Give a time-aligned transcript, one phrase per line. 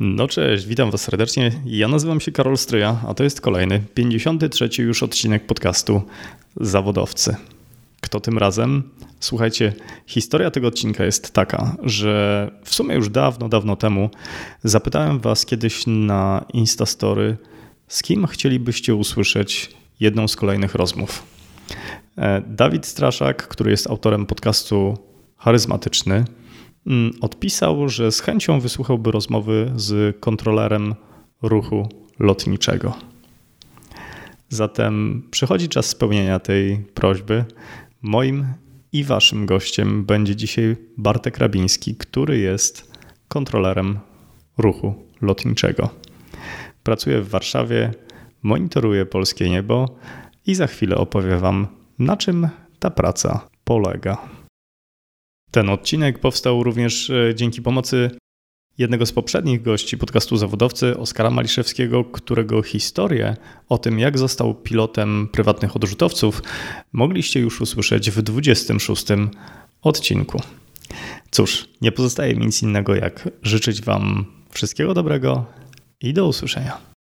[0.00, 1.52] No cześć, witam Was serdecznie.
[1.66, 6.02] Ja nazywam się Karol Stryja, a to jest kolejny, 53 już odcinek podcastu
[6.56, 7.36] Zawodowcy.
[8.00, 8.82] Kto tym razem?
[9.20, 9.72] Słuchajcie,
[10.06, 14.10] historia tego odcinka jest taka, że w sumie już dawno, dawno temu
[14.64, 17.36] zapytałem Was kiedyś na Instastory,
[17.88, 19.70] z kim chcielibyście usłyszeć
[20.00, 21.22] jedną z kolejnych rozmów.
[22.18, 24.98] E, Dawid Straszak, który jest autorem podcastu
[25.36, 26.24] Charyzmatyczny,
[27.20, 30.94] odpisał, że z chęcią wysłuchałby rozmowy z kontrolerem
[31.42, 31.88] ruchu
[32.18, 32.94] lotniczego.
[34.48, 37.44] Zatem przychodzi czas spełnienia tej prośby.
[38.02, 38.46] Moim
[38.92, 42.92] i waszym gościem będzie dzisiaj Bartek Rabiński, który jest
[43.28, 43.98] kontrolerem
[44.58, 45.88] ruchu lotniczego.
[46.82, 47.90] Pracuje w Warszawie,
[48.42, 49.96] monitoruje polskie niebo
[50.46, 51.66] i za chwilę opowie wam,
[51.98, 54.35] na czym ta praca polega.
[55.50, 58.10] Ten odcinek powstał również e, dzięki pomocy
[58.78, 63.36] jednego z poprzednich gości podcastu Zawodowcy, Oskara Maliszewskiego, którego historię
[63.68, 66.42] o tym, jak został pilotem prywatnych odrzutowców,
[66.92, 69.06] mogliście już usłyszeć w 26
[69.82, 70.42] odcinku.
[71.30, 75.46] Cóż, nie pozostaje mi nic innego, jak życzyć Wam wszystkiego dobrego
[76.00, 76.95] i do usłyszenia.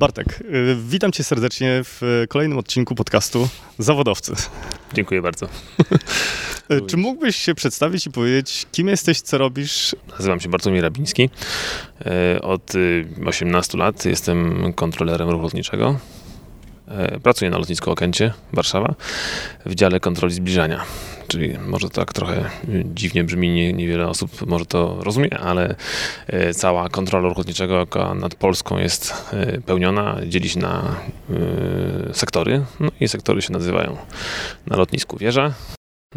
[0.00, 0.42] Bartek, e,
[0.88, 3.48] witam cię serdecznie w kolejnym odcinku podcastu
[3.78, 4.32] Zawodowcy.
[4.94, 5.48] Dziękuję bardzo.
[6.68, 9.96] E, Czy mógłbyś się przedstawić i powiedzieć, kim jesteś, co robisz?
[10.10, 11.30] Nazywam się Bartłomiej Rabiński.
[12.42, 12.72] Od
[13.26, 15.98] 18 lat jestem kontrolerem ruchu lotniczego.
[17.22, 18.94] Pracuję na lotnisku Okęcie, Warszawa,
[19.66, 20.84] w dziale kontroli zbliżania.
[21.28, 22.50] Czyli może tak trochę
[22.84, 25.74] dziwnie brzmi, nie, niewiele osób może to rozumie, ale
[26.54, 29.30] cała kontrola ruchu lotniczego nad Polską jest
[29.66, 30.96] pełniona, dzieli się na
[32.12, 32.64] sektory.
[32.80, 33.96] No i sektory się nazywają
[34.66, 35.52] na lotnisku wieża,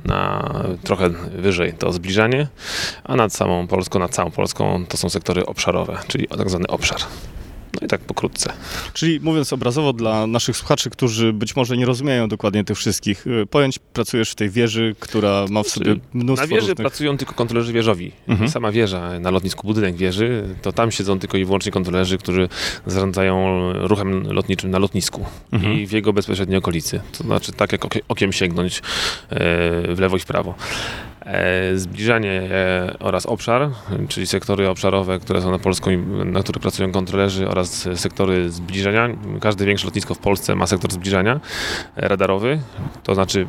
[0.06, 0.54] na
[0.84, 2.48] trochę wyżej to zbliżanie,
[3.04, 7.00] a nad samą Polską, nad całą Polską to są sektory obszarowe, czyli tak zwany obszar.
[7.82, 8.54] No i tak pokrótce.
[8.94, 13.80] Czyli mówiąc obrazowo dla naszych słuchaczy, którzy być może nie rozumieją dokładnie tych wszystkich pojęć,
[13.80, 16.76] pracujesz w tej wieży, która ma w sobie mnóstwo Na wieży różnych...
[16.76, 18.12] pracują tylko kontrolerzy wieżowi.
[18.28, 18.50] Mhm.
[18.50, 22.50] Sama wieża na lotnisku, budynek wieży, to tam siedzą tylko i wyłącznie kontrolerzy, którzy
[22.86, 25.80] zarządzają ruchem lotniczym na lotnisku mhm.
[25.80, 27.02] i w jego bezpośredniej okolicy.
[27.18, 28.82] To znaczy tak jak okiem sięgnąć
[29.90, 30.56] w lewo i w prawo.
[31.76, 32.42] Zbliżanie
[33.00, 33.70] oraz obszar,
[34.10, 35.92] czyli sektory obszarowe, które są na Polską,
[36.26, 39.10] na których pracują kontrolerzy oraz sektory zbliżenia.
[39.42, 41.40] Każde większe lotnisko w Polsce ma sektor zbliżania
[41.96, 42.60] radarowy,
[43.04, 43.48] to znaczy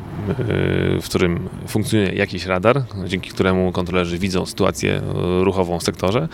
[1.01, 5.01] w którym funkcjonuje jakiś radar, dzięki któremu kontrolerzy widzą sytuację
[5.43, 6.27] ruchową w sektorze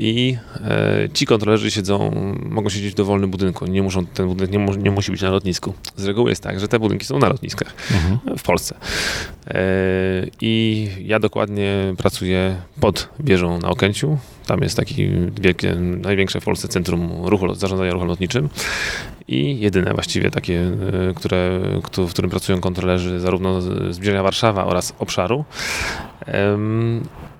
[0.00, 2.10] i e, ci kontrolerzy siedzą,
[2.42, 3.66] mogą siedzieć w dowolnym budynku.
[3.66, 5.74] Nie muszą, ten budynek nie, mu, nie musi być na lotnisku.
[5.96, 8.38] Z reguły jest tak, że te budynki są na lotniskach mhm.
[8.38, 8.74] w Polsce.
[9.48, 9.60] E,
[10.40, 14.18] I ja dokładnie pracuję pod wieżą na Okęciu.
[14.46, 15.08] Tam jest taki
[15.40, 18.48] wielkie, największe w Polsce centrum ruchu, zarządzania ruchem lotniczym
[19.28, 20.70] i jedyne właściwie takie,
[21.16, 21.60] które,
[21.98, 25.44] w którym pracują kontrolerzy zarówno z zbliżenia Warszawa oraz obszaru.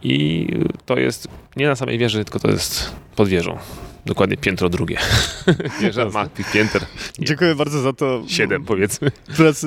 [0.02, 0.46] I
[0.86, 3.58] to jest nie na samej wieży, tylko to jest pod wieżą.
[4.06, 4.98] Dokładnie piętro drugie.
[5.80, 6.82] Wieża ma tych pięter.
[7.18, 8.22] Dziękuję bardzo za to.
[8.26, 9.10] Siedem powiedzmy.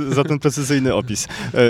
[0.10, 1.28] Za ten precyzyjny opis.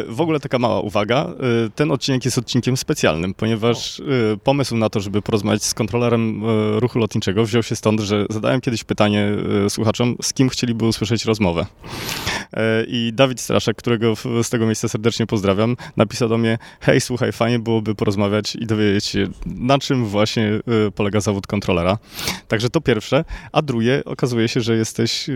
[0.08, 1.28] W ogóle taka mała uwaga.
[1.76, 4.02] Ten odcinek jest odcinkiem specjalnym, ponieważ
[4.44, 6.44] pomysł na to, żeby porozmawiać z kontrolerem
[6.80, 9.28] ruchu lotniczego wziął się stąd, że zadałem kiedyś pytanie
[9.70, 11.66] słuchaczom, z kim chcieliby usłyszeć rozmowę.
[12.88, 14.14] I Dawid Straszek, którego
[14.44, 19.06] z tego miejsca serdecznie pozdrawiam, napisał do mnie, hej, słuchaj, fajnie byłoby porozmawiać i dowiedzieć
[19.06, 20.52] się, na czym właśnie
[20.96, 21.98] polega zawód kontrolera.
[22.54, 23.26] Także to pierwsze.
[23.52, 25.30] A drugie, okazuje się, że jesteś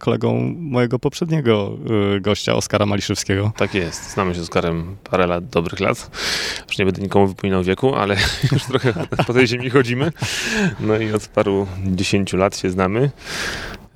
[0.00, 1.78] kolegą mojego poprzedniego
[2.20, 3.52] gościa, Oskara Maliszewskiego.
[3.56, 4.12] Tak jest.
[4.12, 6.10] Znamy się z Oskarem parę lat, dobrych lat.
[6.68, 8.16] Już nie będę nikomu wypominał wieku, ale
[8.52, 8.92] już trochę
[9.26, 10.12] po tej ziemi chodzimy.
[10.80, 13.10] No i od paru dziesięciu lat się znamy.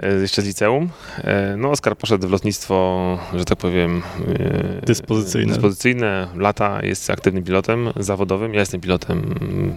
[0.03, 0.91] E, jeszcze z liceum.
[1.19, 4.03] E, no, Oskar poszedł w lotnictwo, że tak powiem,
[4.39, 5.53] e, dyspozycyjne.
[5.53, 6.29] dyspozycyjne.
[6.37, 8.55] Lata jest aktywnym pilotem zawodowym.
[8.55, 9.35] Ja jestem pilotem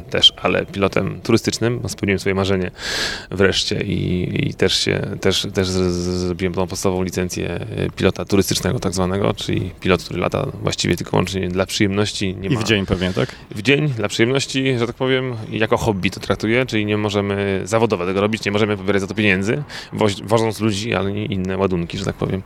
[0.09, 1.81] też, ale pilotem turystycznym.
[1.87, 2.71] Spełniłem swoje marzenie
[3.31, 7.59] wreszcie i, i też się, też, też zrobiłem tą podstawową licencję
[7.95, 12.35] pilota turystycznego tak zwanego, czyli pilot, który lata właściwie tylko wyłącznie dla przyjemności.
[12.35, 13.35] Nie I w dzień pewnie, tak?
[13.55, 18.05] W dzień, dla przyjemności, że tak powiem, jako hobby to traktuję, czyli nie możemy zawodowo
[18.05, 19.63] tego robić, nie możemy pobierać za to pieniędzy
[20.23, 22.43] wożąc ludzi, ale nie inne ładunki, że tak powiem.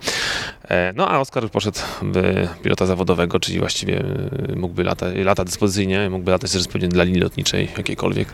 [0.68, 6.10] E, no a Oskar poszedł w pilota zawodowego, czyli właściwie e, mógłby lata, lata dyspozycyjnie,
[6.10, 8.28] mógłby latać też dla linii lotniczej jakiejkolwiek.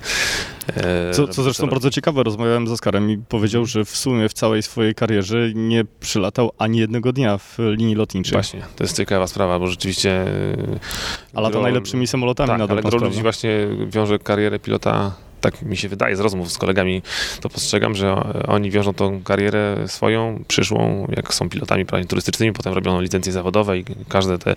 [0.76, 4.32] E, co, co zresztą bardzo ciekawe, rozmawiałem z Oskarem i powiedział, że w sumie w
[4.32, 8.32] całej swojej karierze nie przylatał ani jednego dnia w linii lotniczej.
[8.32, 10.25] Właśnie, to jest ciekawa sprawa, bo rzeczywiście...
[11.34, 15.76] A lata najlepszymi samolotami tak, na ale gro ludzi właśnie wiąże karierę pilota tak mi
[15.76, 17.02] się wydaje z rozmów z kolegami,
[17.40, 18.14] to postrzegam, że
[18.49, 23.85] oni wiążą tą karierę swoją, przyszłą, jak są pilotami turystycznymi, potem robią licencje zawodowe i
[24.08, 24.55] każde te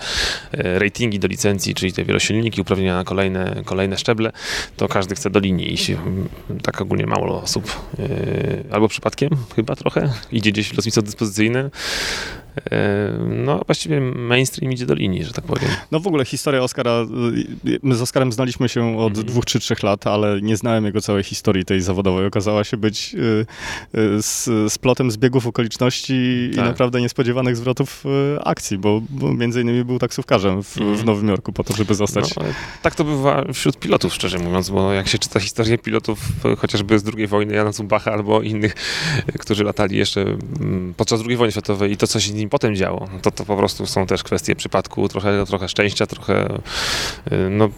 [0.51, 4.31] e, ratingi do licencji, czyli te wielosilniki, uprawnienia na kolejne, kolejne szczeble,
[4.77, 5.97] to każdy chce do linii i się,
[6.63, 11.69] tak ogólnie mało osób, e, albo przypadkiem chyba trochę, idzie gdzieś w lotnictwo dyspozycyjne,
[13.27, 15.69] no właściwie mainstream idzie do linii, że tak powiem.
[15.91, 17.05] No w ogóle historia Oscara,
[17.65, 19.25] y, my z Oscarem znaliśmy się od mm.
[19.25, 22.25] dwóch czy trzech lat, ale nie znałem jego całej historii tej zawodowej.
[22.25, 23.45] Okazała się być y,
[23.99, 26.65] y, z, z plotem zbiegów okoliczności tak.
[26.65, 28.03] i naprawdę niespodziewanych zwrotów
[28.43, 30.95] akcji, bo, bo między innymi był taksówkarzem w, mm.
[30.95, 32.35] w Nowym Jorku po to, żeby zostać...
[32.35, 32.43] No,
[32.81, 36.19] tak to bywa wśród pilotów, szczerze mówiąc, bo jak się czyta historię pilotów
[36.57, 38.75] chociażby z II wojny, Jana Zumbacha albo innych,
[39.39, 43.07] którzy latali jeszcze mm, podczas II wojny światowej i to, co się nim potem działo.
[43.21, 46.57] To, to po prostu są też kwestie przypadku, trochę, trochę szczęścia, trochę
[47.31, 47.69] y, no,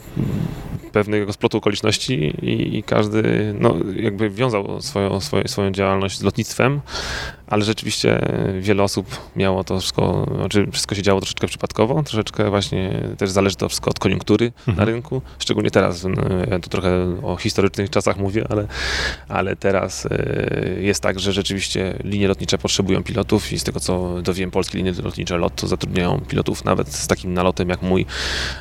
[0.91, 6.81] pewnego splotu okoliczności i, i każdy no, jakby wiązał swoją, swoją, swoją działalność z lotnictwem,
[7.47, 8.19] ale rzeczywiście
[8.59, 13.55] wiele osób miało to wszystko, znaczy wszystko się działo troszeczkę przypadkowo, troszeczkę właśnie też zależy
[13.55, 14.77] to wszystko od koniunktury mhm.
[14.77, 16.21] na rynku, szczególnie teraz, no,
[16.51, 18.67] ja tu trochę o historycznych czasach mówię, ale,
[19.27, 24.21] ale teraz y, jest tak, że rzeczywiście linie lotnicze potrzebują pilotów i z tego co
[24.21, 28.05] dowiem, polskie linie lotnicze LOT zatrudniają pilotów nawet z takim nalotem jak mój,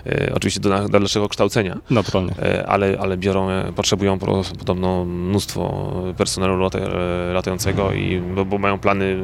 [0.07, 1.79] y, oczywiście do dalszego kształcenia.
[1.91, 2.33] Naturalnie.
[2.33, 4.19] Y, ale, ale biorą, potrzebują
[4.59, 6.71] podobno mnóstwo personelu
[7.33, 9.19] latającego i bo, bo mają plany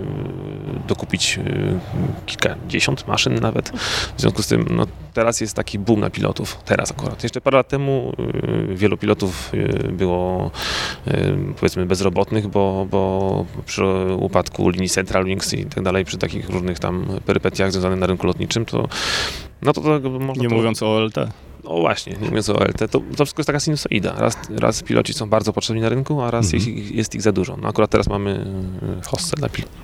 [0.88, 1.41] dokupić
[2.26, 3.69] kilkadziesiąt maszyn nawet.
[4.17, 4.87] W związku z tym no,
[5.19, 6.59] teraz jest taki boom na pilotów.
[6.65, 7.23] Teraz akurat.
[7.23, 8.12] Jeszcze parę lat temu
[8.70, 9.53] y, wielu pilotów
[9.93, 10.50] było
[11.61, 13.85] powiedzmy bezrobotnych, bo, bo przy
[14.19, 18.26] upadku linii Central Wings i tak dalej, przy takich różnych tam perypetiach związanych na rynku
[18.26, 18.88] lotniczym, to
[19.62, 20.55] no to, to można Nie to...
[20.55, 21.16] mówiąc o OLT.
[21.64, 24.14] No właśnie, nie mówiąc o OLT, to, to wszystko jest taka sinusoida.
[24.19, 26.76] Raz, raz piloci są bardzo potrzebni na rynku, a raz mhm.
[26.76, 27.56] jest, jest, ich za dużo.
[27.56, 28.46] No akurat teraz mamy
[29.00, 29.76] e, hostce dla pilotów.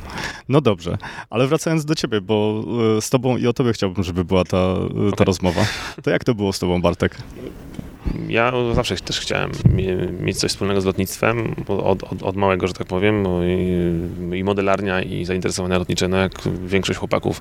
[0.49, 0.99] No dobrze,
[1.31, 2.65] ale wracając do ciebie, bo
[2.97, 5.25] e, z tobą i o tobie chciałbym, żeby była ta, e, ta okay.
[5.25, 5.67] rozmowa.
[6.03, 7.17] To jak to było z tobą, Bartek?
[8.29, 9.51] Ja zawsze też chciałem
[10.21, 15.03] mieć coś wspólnego z lotnictwem, od, od, od małego, że tak powiem, i, i, modelarnia,
[15.03, 16.33] i zainteresowania lotnicze, no jak
[16.67, 17.41] większość chłopaków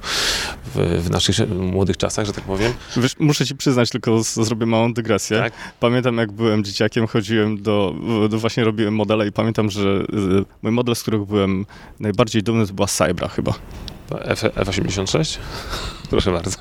[0.66, 2.74] w, w naszych młodych czasach, że tak powiem.
[2.98, 5.40] Wiesz, muszę ci przyznać, tylko zrobię małą dygresję.
[5.40, 5.54] Tak?
[5.80, 7.96] Pamiętam, jak byłem dzieciakiem, chodziłem do,
[8.30, 11.66] do, właśnie robiłem modele i pamiętam, że y, mój model, z którego byłem
[12.00, 13.54] najbardziej dumny, to była Cybra chyba.
[14.22, 15.38] F, F86?
[16.10, 16.58] Proszę bardzo.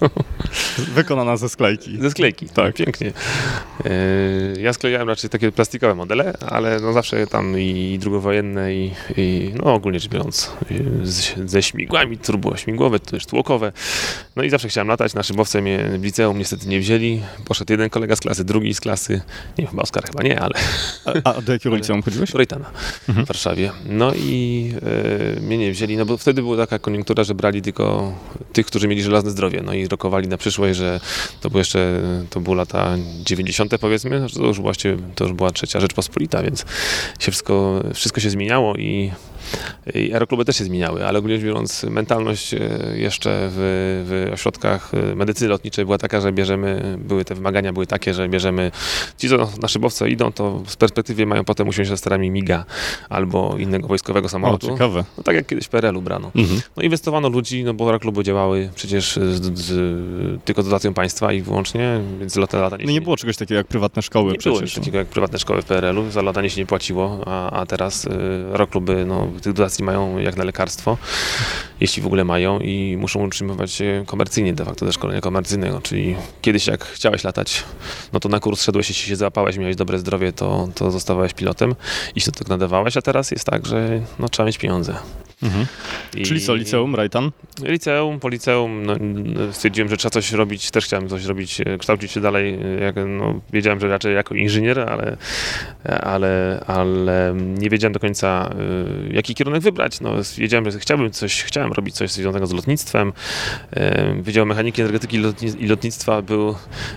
[0.78, 1.98] Wykonana ze sklejki.
[2.00, 2.74] Ze sklejki, tak.
[2.74, 3.12] Pięknie.
[3.84, 9.52] E, ja sklejałem raczej takie plastikowe modele, ale no zawsze tam i drugowojenne i, i
[9.56, 10.52] no ogólnie rzecz biorąc
[11.02, 13.72] z, ze śmigłami, turbo śmigłowe, też tłokowe.
[14.36, 15.14] No i zawsze chciałem latać.
[15.14, 17.22] Na szybowce mnie w liceum niestety nie wzięli.
[17.44, 19.20] Poszedł jeden kolega z klasy, drugi z klasy.
[19.58, 20.54] Nie, chyba Oskar chyba nie, ale...
[21.24, 22.32] A, a do jakiego liceum chodziłeś?
[22.32, 22.70] Do Rejtana
[23.08, 23.26] mhm.
[23.26, 23.70] w Warszawie.
[23.86, 24.72] No i
[25.36, 28.12] e, mnie nie wzięli, no bo wtedy była taka koniunktura, że brali tylko
[28.52, 29.62] tych, którzy mieli żelazne zdrowie.
[29.64, 31.00] No i rokowali na przyszłość, że
[31.40, 33.78] to były jeszcze, to były lata 90.
[33.80, 36.60] powiedzmy, to już, właśnie, to już była trzecia Rzeczpospolita, więc
[37.18, 39.12] się wszystko, wszystko się zmieniało i
[40.12, 42.58] aerokluby też się zmieniały, ale ogólnie biorąc, mentalność e,
[42.94, 43.56] jeszcze w,
[44.06, 48.28] w ośrodkach e, medycyny lotniczej była taka, że bierzemy, były te wymagania były takie, że
[48.28, 48.70] bierzemy,
[49.18, 52.64] ci co na szybowce idą, to z perspektywy mają potem usiąść za sterami MIGA
[53.08, 54.66] albo innego wojskowego samolotu.
[54.66, 55.04] O, ciekawe.
[55.18, 56.30] No, tak jak kiedyś w PRL-u brano.
[56.34, 56.60] Mhm.
[56.76, 62.00] No inwestowano ludzi, no bo aerokluby działały przecież z, z, tylko dotacją państwa i wyłącznie,
[62.20, 64.60] więc lata, latanie No nie było czegoś takiego jak prywatne szkoły nie przecież.
[64.60, 68.04] było takiego jak prywatne szkoły w PRL-u, za latanie się nie płaciło, a, a teraz
[68.04, 68.10] y,
[68.50, 70.98] aerokluby no, tych dotacji mają jak na lekarstwo,
[71.80, 76.16] jeśli w ogóle mają i muszą utrzymywać się komercyjnie de facto ze szkolenia komercyjnego, czyli
[76.42, 77.64] kiedyś jak chciałeś latać,
[78.12, 81.74] no to na kurs szedłeś, jeśli się załapałeś, miałeś dobre zdrowie, to, to zostawałeś pilotem
[82.14, 84.94] i się tak nadawałeś, a teraz jest tak, że no, trzeba mieć pieniądze.
[85.42, 85.66] Mhm.
[86.16, 86.22] I...
[86.22, 87.30] Czyli co, liceum, Rajtan?
[87.62, 88.96] Liceum, po liceum no,
[89.52, 92.96] stwierdziłem, że trzeba coś robić, też chciałem coś robić, e, kształcić się dalej, e, jak,
[93.08, 95.16] no, wiedziałem, że raczej jako inżynier, ale,
[95.84, 98.50] ale, ale nie wiedziałem do końca,
[99.10, 100.00] e, jaki kierunek wybrać.
[100.00, 103.12] No, wiedziałem, że chciałbym coś, chciałem robić coś związanego z lotnictwem.
[104.22, 105.22] Wydział Mechaniki, Energetyki
[105.58, 106.54] i Lotnictwa był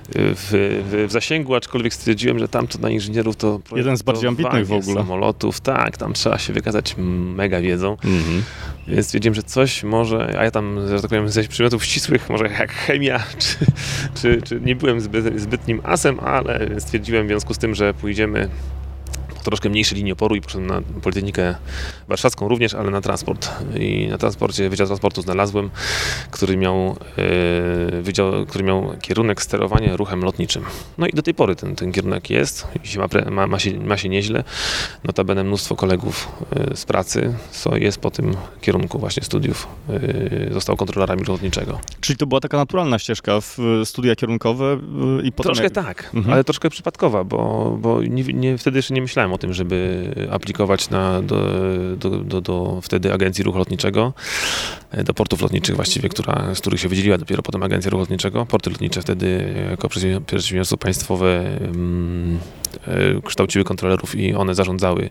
[0.10, 4.28] w, w, w zasięgu, aczkolwiek stwierdziłem, że tam to na inżynierów to Jeden z bardziej
[4.28, 4.96] ambitnych w ogóle.
[4.96, 7.98] samolotów, tak, tam trzeba się wykazać mega wiedzą.
[8.04, 8.35] Mhm.
[8.88, 12.46] Więc stwierdziłem, że coś może, a ja tam, że tak powiem, ze przedmiotów ścisłych, może
[12.46, 13.58] jak chemia, czy,
[14.22, 18.50] czy, czy nie byłem zbyt, zbytnim asem, ale stwierdziłem w związku z tym, że pójdziemy
[19.46, 21.56] troszkę mniejszej linii oporu i poszedłem na Politechnikę
[22.08, 23.50] Warszawską również, ale na transport.
[23.80, 25.70] I na transporcie, Wydział Transportu znalazłem,
[26.32, 26.98] który miał,
[27.92, 30.64] yy, wydział, który miał kierunek sterowania ruchem lotniczym.
[30.98, 33.80] No i do tej pory ten, ten kierunek jest i się ma, ma, ma, się,
[33.80, 34.44] ma się nieźle.
[35.04, 36.28] Notabene mnóstwo kolegów
[36.70, 39.68] yy, z pracy co jest po tym kierunku właśnie studiów.
[39.90, 41.80] Yy, został kontrolerami lotniczego.
[42.02, 44.78] Czyli to była taka naturalna ścieżka w studia kierunkowe
[45.24, 45.50] i potem...
[45.50, 45.74] Troszkę jak...
[45.74, 46.34] tak, mhm.
[46.34, 50.90] ale troszkę przypadkowa, bo, bo nie, nie, wtedy jeszcze nie myślałem o tym, żeby aplikować
[50.90, 51.38] na, do,
[51.98, 54.14] do, do, do wtedy Agencji Ruchu Lotniczego,
[55.04, 58.46] do portów lotniczych właściwie, która, z których się wydzieliła dopiero potem Agencja Ruchu Lotniczego.
[58.46, 59.90] Porty lotnicze wtedy jako
[60.26, 62.40] przedsiębiorstwo państwowe um,
[63.26, 65.10] kształciły kontrolerów i one zarządzały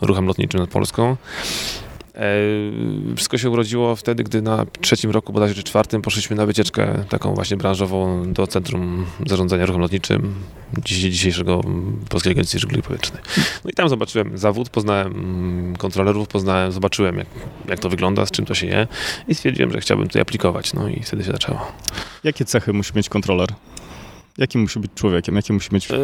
[0.00, 1.16] ruchem lotniczym nad Polską.
[2.14, 7.04] E, wszystko się urodziło wtedy, gdy na trzecim roku, bodajże czy czwartym, poszliśmy na wycieczkę
[7.08, 10.34] taką właśnie branżową do Centrum Zarządzania Ruchem Lotniczym
[10.84, 11.60] dzisiejszego
[12.08, 13.22] Polskiej Agencji Żeglugi Powietrznej.
[13.64, 17.26] No i tam zobaczyłem zawód, poznałem mm, kontrolerów, poznałem, zobaczyłem jak,
[17.68, 18.86] jak to wygląda, z czym to się je
[19.28, 20.74] i stwierdziłem, że chciałbym tutaj aplikować.
[20.74, 21.72] No i wtedy się zaczęło.
[22.24, 23.48] Jakie cechy musi mieć kontroler?
[24.38, 25.36] Jaki musi być człowiekiem?
[25.36, 25.96] Jakie musi mieć e,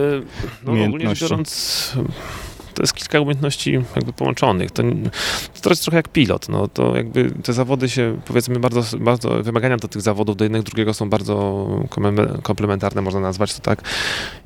[0.64, 1.06] no, umiejętności?
[1.06, 1.92] Ogólnie biorąc,
[2.78, 4.70] to jest kilka umiejętności jakby połączonych.
[4.70, 4.82] To,
[5.62, 6.48] to jest trochę jak pilot.
[6.48, 10.64] No, to jakby te zawody się, powiedzmy, bardzo, bardzo wymagania do tych zawodów do jednego
[10.64, 11.66] drugiego są bardzo
[12.42, 13.82] komplementarne, można nazwać to tak,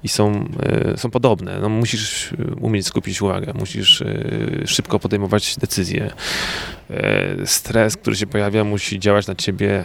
[0.03, 1.59] i są, e, są podobne.
[1.61, 6.11] No, musisz umieć skupić uwagę, musisz e, szybko podejmować decyzje.
[6.91, 9.85] E, stres, który się pojawia, musi działać na ciebie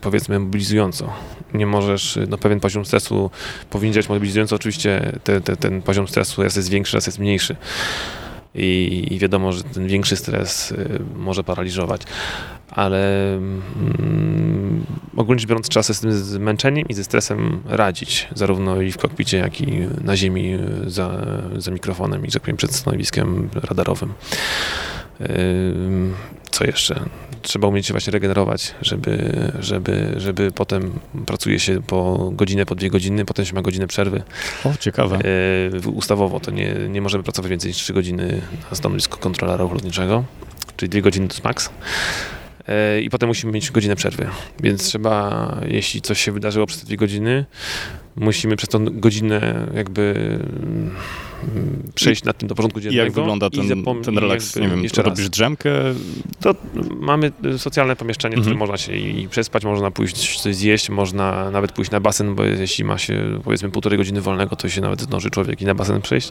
[0.00, 1.12] powiedzmy mobilizująco.
[1.54, 3.30] Nie możesz, no pewien poziom stresu
[3.70, 7.56] powinien działać mobilizująco, oczywiście te, te, ten poziom stresu raz jest większy, raz jest mniejszy.
[8.54, 12.02] I, I, wiadomo, że ten większy stres y, może paraliżować,
[12.70, 14.86] ale mm,
[15.16, 18.98] ogólnie rzecz biorąc trzeba sobie z tym zmęczeniem i ze stresem radzić, zarówno i w
[18.98, 23.48] kokpicie, jak i na ziemi y, za, za mikrofonem i, że tak powiem, przed stanowiskiem
[23.54, 24.12] radarowym.
[26.50, 27.00] Co jeszcze?
[27.42, 30.92] Trzeba umieć się właśnie regenerować, żeby, żeby, żeby potem
[31.26, 34.22] pracuje się po godzinę, po dwie godziny, potem się ma godzinę przerwy.
[34.64, 35.18] O, ciekawe.
[35.94, 40.24] Ustawowo to nie, nie możemy pracować więcej niż trzy godziny na stanowisku kontrolera lotniczego,
[40.76, 41.70] czyli dwie godziny to jest maks
[43.02, 44.26] i potem musimy mieć godzinę przerwy.
[44.62, 47.44] Więc trzeba, jeśli coś się wydarzyło przez te dwie godziny,
[48.16, 50.38] musimy przez tą godzinę jakby
[52.00, 53.04] przejść I, nad tym do porządku dziennego.
[53.04, 54.56] Jak wygląda ten, ten relaks?
[54.56, 55.30] Nie wiem, jeszcze robisz raz.
[55.30, 55.70] drzemkę?
[56.40, 56.54] To
[57.00, 58.70] mamy socjalne pomieszczenie, w którym mhm.
[58.70, 62.84] można się i przespać, można pójść coś zjeść, można nawet pójść na basen, bo jeśli
[62.84, 66.30] ma się powiedzmy półtorej godziny wolnego, to się nawet zdąży człowiek i na basen przejść,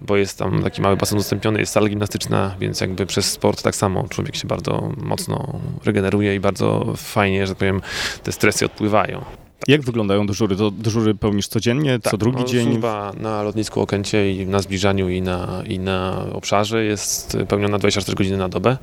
[0.00, 3.76] bo jest tam taki mały basen udostępniony, jest sala gimnastyczna, więc jakby przez sport tak
[3.76, 7.80] samo człowiek się bardzo mocno regeneruje i bardzo fajnie, że tak powiem,
[8.22, 9.24] te stresy odpływają.
[9.68, 10.56] Jak wyglądają dyżury?
[10.56, 12.66] To dyżury pełnisz codziennie, tak, co drugi no, dzień?
[12.66, 18.16] Służba na lotnisku Okęcie i na zbliżaniu i na, i na obszarze jest pełniona 24
[18.16, 18.76] godziny na dobę,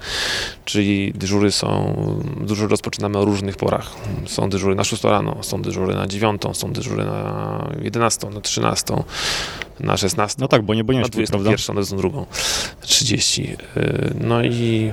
[0.66, 1.96] czyli dyżury są,
[2.42, 3.92] dyżury rozpoczynamy o różnych porach.
[4.26, 8.94] Są dyżury na 6 rano, są dyżury na 9, są dyżury na 11, na 13,
[9.80, 10.38] na 16.
[10.42, 12.26] No tak, bo nie boniaczki, na 21, na 22,
[12.82, 13.58] 30.
[14.22, 14.92] No i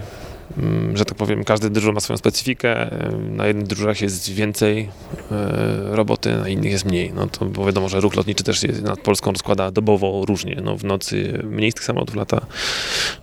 [0.95, 2.91] że tak powiem, każdy dyżur ma swoją specyfikę.
[3.31, 4.89] Na jednych dyżurach jest więcej
[5.31, 7.13] e, roboty, na innych jest mniej.
[7.13, 10.61] No to bo wiadomo, że ruch lotniczy też jest nad Polską rozkłada dobowo różnie.
[10.65, 12.47] No w nocy mniej z tych samolotów lata,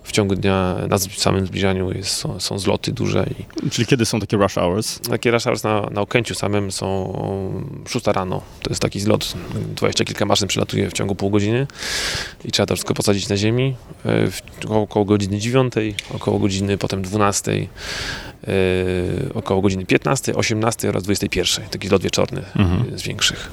[0.02, 3.26] w ciągu dnia na samym zbliżaniu jest, są, są zloty duże.
[3.64, 5.00] I Czyli kiedy są takie rush hours?
[5.00, 7.12] Takie rush hours na, na Okęciu samym są
[7.88, 8.42] 6 rano.
[8.62, 9.34] To jest taki zlot,
[9.76, 11.66] dwadzieścia kilka maszyn przylatuje w ciągu pół godziny
[12.44, 13.74] i trzeba to wszystko posadzić na ziemi.
[14.04, 15.74] E, w, około godziny 9,
[16.14, 17.68] około godziny potem 12 12, yy,
[19.34, 21.68] około godziny 15, 18 oraz 21.
[21.68, 22.98] Taki lot wieczorny mhm.
[22.98, 23.50] z większych.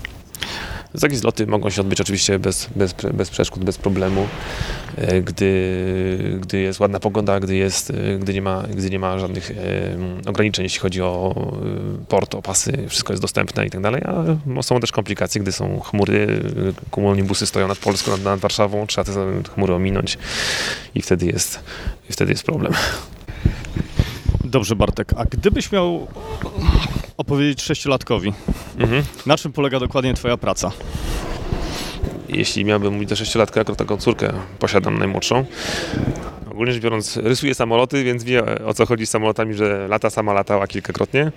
[1.02, 4.28] Takie zloty mogą się odbyć oczywiście bez, bez, bez przeszkód, bez problemu,
[4.98, 9.20] e, gdy, gdy jest ładna pogoda, gdy, jest, e, gdy, nie, ma, gdy nie ma
[9.20, 9.52] żadnych
[10.26, 11.36] ograniczeń, jeśli chodzi o
[12.08, 14.02] port, o pasy, wszystko jest dostępne i tak dalej,
[14.58, 16.42] a są też komplikacje, gdy są chmury,
[17.24, 19.14] busy stoją nad Polską, nad, nad Warszawą, trzeba te
[19.56, 20.18] chmury ominąć
[20.96, 21.60] i wtedy jest,
[22.10, 22.74] i wtedy jest problem.
[24.54, 26.08] Dobrze, Bartek, a gdybyś miał
[27.18, 28.34] opowiedzieć sześciolatkowi,
[28.78, 29.04] mhm.
[29.26, 30.72] na czym polega dokładnie twoja praca?
[32.30, 35.46] Jeśli miałbym mówić do sześciolatka, jako taką córkę posiadam najmłodszą,
[36.52, 40.34] ogólnie rzecz biorąc, rysuje samoloty, więc wie o co chodzi z samolotami, że lata sama
[40.34, 41.32] latała kilkakrotnie,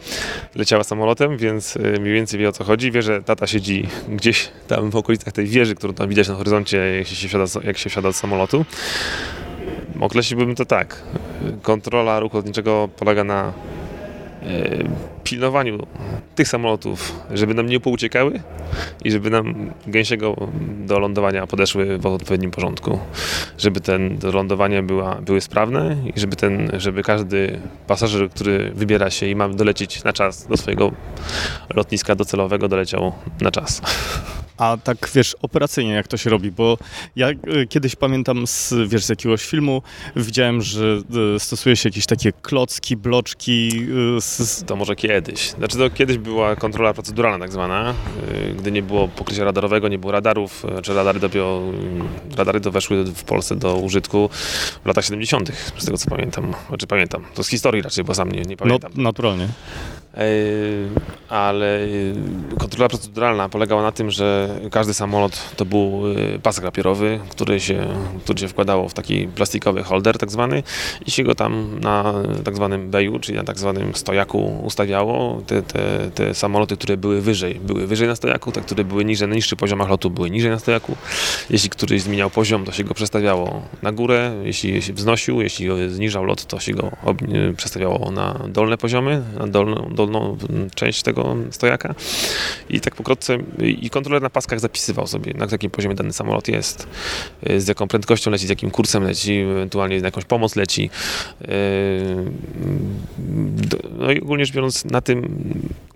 [0.54, 2.92] leciała samolotem, więc y, mniej więcej wie o co chodzi.
[2.92, 6.78] Wie, że tata siedzi gdzieś tam w okolicach tej wieży, którą tam widać na horyzoncie,
[6.78, 8.64] jak się wsiada, jak się wsiada z samolotu.
[10.00, 11.02] Określiłbym to tak.
[11.62, 13.52] Kontrola ruchu lotniczego polega na
[14.46, 14.84] E,
[15.24, 15.86] pilnowaniu
[16.34, 18.40] tych samolotów, żeby nam nie pouciekały
[19.04, 20.36] i żeby nam gęsiego
[20.86, 22.98] do lądowania podeszły w odpowiednim porządku.
[23.58, 29.10] Żeby ten do lądowania była, były sprawne i żeby, ten, żeby każdy pasażer, który wybiera
[29.10, 30.92] się i ma dolecieć na czas do swojego
[31.74, 33.82] lotniska docelowego, doleciał na czas.
[34.56, 36.78] A tak wiesz, operacyjnie jak to się robi, bo
[37.16, 37.34] ja e,
[37.68, 39.82] kiedyś pamiętam z, wiesz, z jakiegoś filmu,
[40.16, 41.00] widziałem, że
[41.36, 43.86] e, stosuje się jakieś takie klocki, bloczki.
[44.16, 44.64] E, z...
[44.66, 45.50] To może kiedyś.
[45.50, 47.94] Znaczy to kiedyś była kontrola proceduralna tak zwana,
[48.58, 51.60] gdy nie było pokrycia radarowego, nie było radarów, czy radary dopiero,
[52.36, 54.30] radary to weszły w Polsce do użytku
[54.84, 56.54] w latach 70., z tego co pamiętam.
[56.68, 58.92] Znaczy pamiętam, to z historii raczej, bo sam nie, nie pamiętam.
[58.94, 59.48] No, naturalnie.
[61.28, 61.86] Ale
[62.58, 66.02] kontrola proceduralna polegała na tym, że każdy samolot to był
[66.34, 67.86] y, pasek papierowy, który się,
[68.24, 70.62] który się wkładało w taki plastikowy holder tak zwany
[71.06, 75.42] i się go tam na tak zwanym beju, czyli na tak zwanym stojaku ustawiało.
[75.46, 79.28] Te, te, te samoloty, które były wyżej, były wyżej na stojaku, te, które były niżej,
[79.28, 80.96] na niższych poziomach lotu były niżej na stojaku.
[81.50, 86.24] Jeśli któryś zmieniał poziom, to się go przestawiało na górę, jeśli się wznosił, jeśli zniżał
[86.24, 86.92] lot, to się go
[87.56, 90.36] przestawiało na dolne poziomy, na dolną, dolną
[90.74, 91.94] część tego stojaka.
[92.70, 96.88] I tak pokrótce, i kontroler na paskach zapisywał sobie, na jakim poziomie dany samolot jest,
[97.50, 100.90] y, z jaką prędkością leci, z jakim kursem leci, ewentualnie na jakąś pomoc leci.
[101.42, 101.46] Y,
[103.98, 105.42] no i ogólnie rzecz biorąc, na tym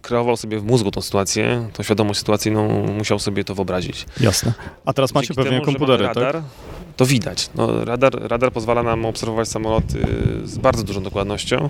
[0.03, 4.07] kreował sobie w mózgu tą sytuację, tą świadomość sytuacyjną, musiał sobie to wyobrazić.
[4.21, 4.53] Jasne.
[4.85, 6.43] A teraz macie Dzięki pewnie temu, komputery, radar, tak?
[7.01, 7.51] To widać.
[7.55, 10.07] No, radar, radar pozwala nam obserwować samoloty
[10.45, 11.69] z bardzo dużą dokładnością.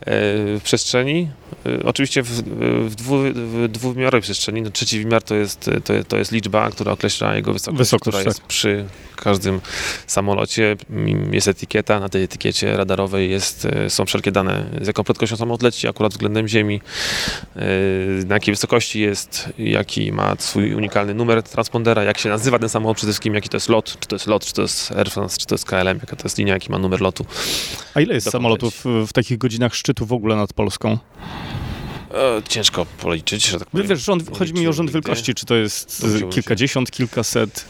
[0.00, 1.28] E, w przestrzeni.
[1.66, 2.28] E, oczywiście w,
[2.88, 4.62] w, dwu, w dwuwymiarowej przestrzeni.
[4.62, 8.18] No, trzeci wymiar to jest, to, to jest liczba, która określa jego wysokość, wysokość która
[8.18, 8.26] tak.
[8.26, 8.84] jest przy
[9.16, 9.60] każdym
[10.06, 10.76] samolocie.
[11.32, 15.88] Jest etykieta, na tej etykiecie radarowej jest, są wszelkie dane, z jaką prędkością samolot leci,
[15.88, 16.80] akurat względem Ziemi,
[18.26, 22.96] na jakiej wysokości jest, jaki ma swój unikalny numer transpondera, jak się nazywa ten samolot,
[22.96, 25.38] przede wszystkim jaki to jest lot, czy to jest lot, czy to jest Air France,
[25.38, 27.26] czy to jest KLM, jaka to jest linia, jaki ma numer lotu.
[27.94, 30.98] A ile jest samolotów w takich godzinach szczytu w ogóle nad Polską?
[32.14, 33.86] E, ciężko policzyć, że tak powiem.
[33.86, 37.64] Wiesz, rząd, chodzi mi o rząd wielkości, czy to jest kilkadziesiąt, kilkaset?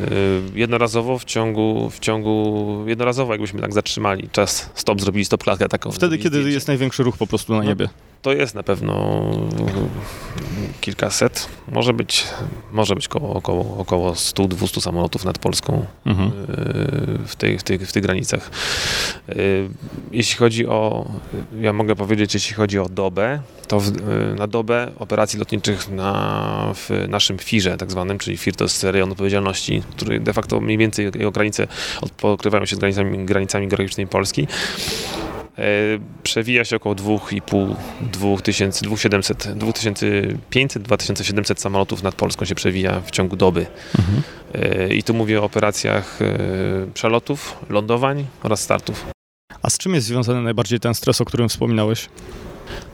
[0.00, 5.68] E, jednorazowo w ciągu, w ciągu, jednorazowo jakbyśmy tak zatrzymali czas, stop, zrobili stop klatkę
[5.68, 5.92] taką.
[5.92, 6.54] Wtedy, kiedy zdjęcie.
[6.54, 7.84] jest największy ruch po prostu na no, niebie.
[7.84, 9.22] No, to jest na pewno
[10.80, 12.24] kilkaset, może być,
[12.72, 16.30] może być około, około, około 100-200 samolotów nad Polską mhm.
[17.26, 18.50] W, tych, w, tych, w tych granicach.
[19.28, 19.34] E,
[20.12, 21.08] jeśli chodzi o,
[21.60, 26.72] ja mogę powiedzieć, jeśli chodzi o dobę, to w, e, na dobę operacji lotniczych na,
[26.74, 30.78] w naszym FIR-ze tak zwanym, czyli FIR to jest rejon odpowiedzialności, który de facto mniej
[30.78, 31.66] więcej jego granice
[32.20, 34.46] pokrywają się z granicami, granicami geograficznymi Polski.
[35.58, 35.62] E,
[36.22, 43.36] przewija się około 2,5, 2000, 2700, 2500, 2700 samolotów nad Polską się przewija w ciągu
[43.36, 43.66] doby.
[43.98, 44.22] Mhm.
[44.54, 46.36] E, I tu mówię o operacjach e,
[46.94, 49.06] przelotów, lądowań oraz startów.
[49.62, 52.08] A z czym jest związany najbardziej ten stres, o którym wspominałeś?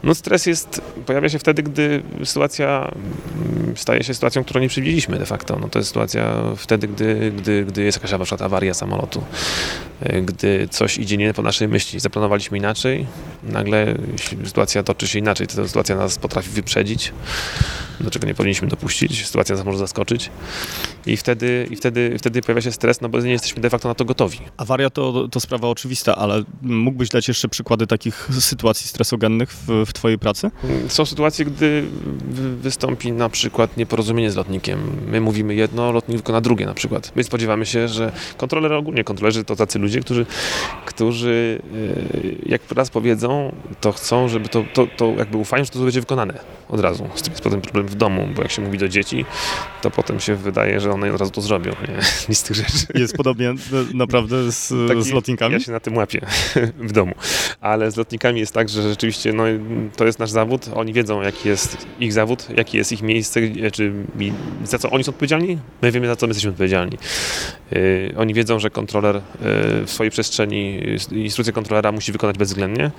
[0.03, 2.93] No stres jest, pojawia się wtedy, gdy sytuacja
[3.37, 5.59] mm, staje się sytuacją, którą nie przewidzieliśmy de facto.
[5.61, 9.23] No to jest sytuacja wtedy, gdy, gdy, gdy jest jakaś przykład awaria samolotu,
[10.01, 12.01] e, gdy coś idzie nie po naszej myśli.
[12.01, 13.07] Zaplanowaliśmy inaczej,
[13.43, 13.95] nagle
[14.45, 17.13] sytuacja toczy się inaczej, to sytuacja nas potrafi wyprzedzić,
[18.01, 20.31] do czego nie powinniśmy dopuścić, sytuacja nas może zaskoczyć
[21.09, 23.95] i wtedy, i wtedy, wtedy pojawia się stres, no bo nie jesteśmy de facto na
[23.95, 24.39] to gotowi.
[24.57, 29.93] Awaria to, to sprawa oczywista, ale mógłbyś dać jeszcze przykłady takich sytuacji stresogennych w, w
[29.93, 30.51] twojej pracy?
[30.89, 31.85] Są sytuacje, gdy
[32.61, 34.79] wystąpi na przykład nieporozumienie z lotnikiem.
[35.07, 37.13] My mówimy jedno, lotnik wykona drugie na przykład.
[37.17, 40.27] My spodziewamy się, że kontroler ogólnie, kontrolerzy to tacy ludzie, którzy,
[40.87, 41.63] którzy
[42.47, 46.01] e, jak raz powiedzą, to chcą, żeby to, to, to jakby ufają, że to będzie
[46.01, 47.09] wykonane od razu.
[47.15, 49.25] Z tym jest potem problem w domu, bo jak się mówi do dzieci,
[49.83, 51.73] to potem się wydaje, że one od razu to zrobią.
[51.89, 51.95] Nie?
[52.29, 52.87] Nic z tych rzeczy.
[52.95, 53.55] Jest podobnie
[53.95, 55.53] naprawdę z, Taki, z lotnikami?
[55.53, 56.21] Ja się na tym łapię
[56.89, 57.15] w domu.
[57.61, 59.45] Ale z lotnikami jest tak, że rzeczywiście no,
[59.97, 60.67] to jest nasz zawód.
[60.75, 63.41] Oni wiedzą, jaki jest ich zawód, jakie jest ich miejsce,
[63.73, 63.93] czy
[64.65, 65.59] za co oni są odpowiedzialni.
[65.83, 66.99] My wiemy, za co my jesteśmy odpowiedzialni.
[67.71, 69.21] Yy, oni wiedzą, że kontroler yy,
[69.87, 70.75] w swojej przestrzeni,
[71.13, 72.91] yy, instrukcję kontrolera musi wykonać bezwzględnie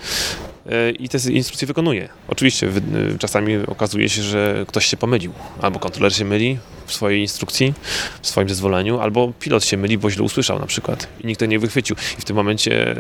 [1.00, 2.10] i te instrukcje wykonuje.
[2.28, 2.72] Oczywiście
[3.20, 6.58] czasami okazuje się, że ktoś się pomylił, albo kontroler się myli,
[6.90, 7.74] w swojej instrukcji,
[8.22, 11.46] w swoim zezwoleniu, albo pilot się myli, bo źle usłyszał na przykład i nikt to
[11.46, 11.96] nie wychwycił.
[12.20, 12.96] I w tym momencie e,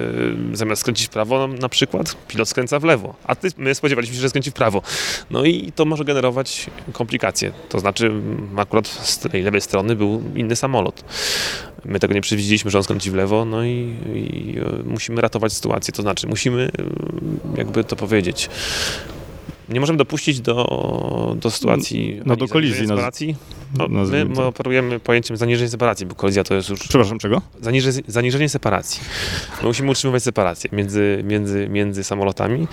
[0.53, 4.21] zamiast skręcić w prawo na przykład, pilot skręca w lewo, a ty, my spodziewaliśmy się,
[4.21, 4.81] że skręci w prawo.
[5.29, 7.51] No i to może generować komplikacje.
[7.69, 8.11] To znaczy
[8.57, 11.03] akurat z tej lewej strony był inny samolot.
[11.85, 15.53] My tego nie przewidzieliśmy, że on skręci w lewo, no i, i e, musimy ratować
[15.53, 15.93] sytuację.
[15.93, 18.49] To znaczy musimy, e, jakby to powiedzieć,
[19.69, 22.87] nie możemy dopuścić do, do sytuacji no, do kolizji.
[22.87, 23.35] Separacji.
[23.77, 23.87] No,
[24.35, 26.79] my operujemy pojęciem zaniżenia separacji, bo kolizja to jest już...
[26.79, 27.41] Przepraszam, czego?
[27.61, 29.01] Zaniżenie, zaniżenie separacji.
[29.61, 32.61] My musimy utrzymywać separację między, między, między samolotami.
[32.61, 32.65] E,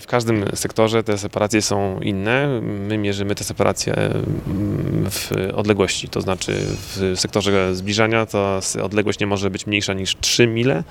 [0.00, 2.60] w każdym sektorze te separacje są inne.
[2.60, 9.26] My mierzymy te separacje mm, w odległości, to znaczy w sektorze zbliżania to odległość nie
[9.26, 10.84] może być mniejsza niż 3 mile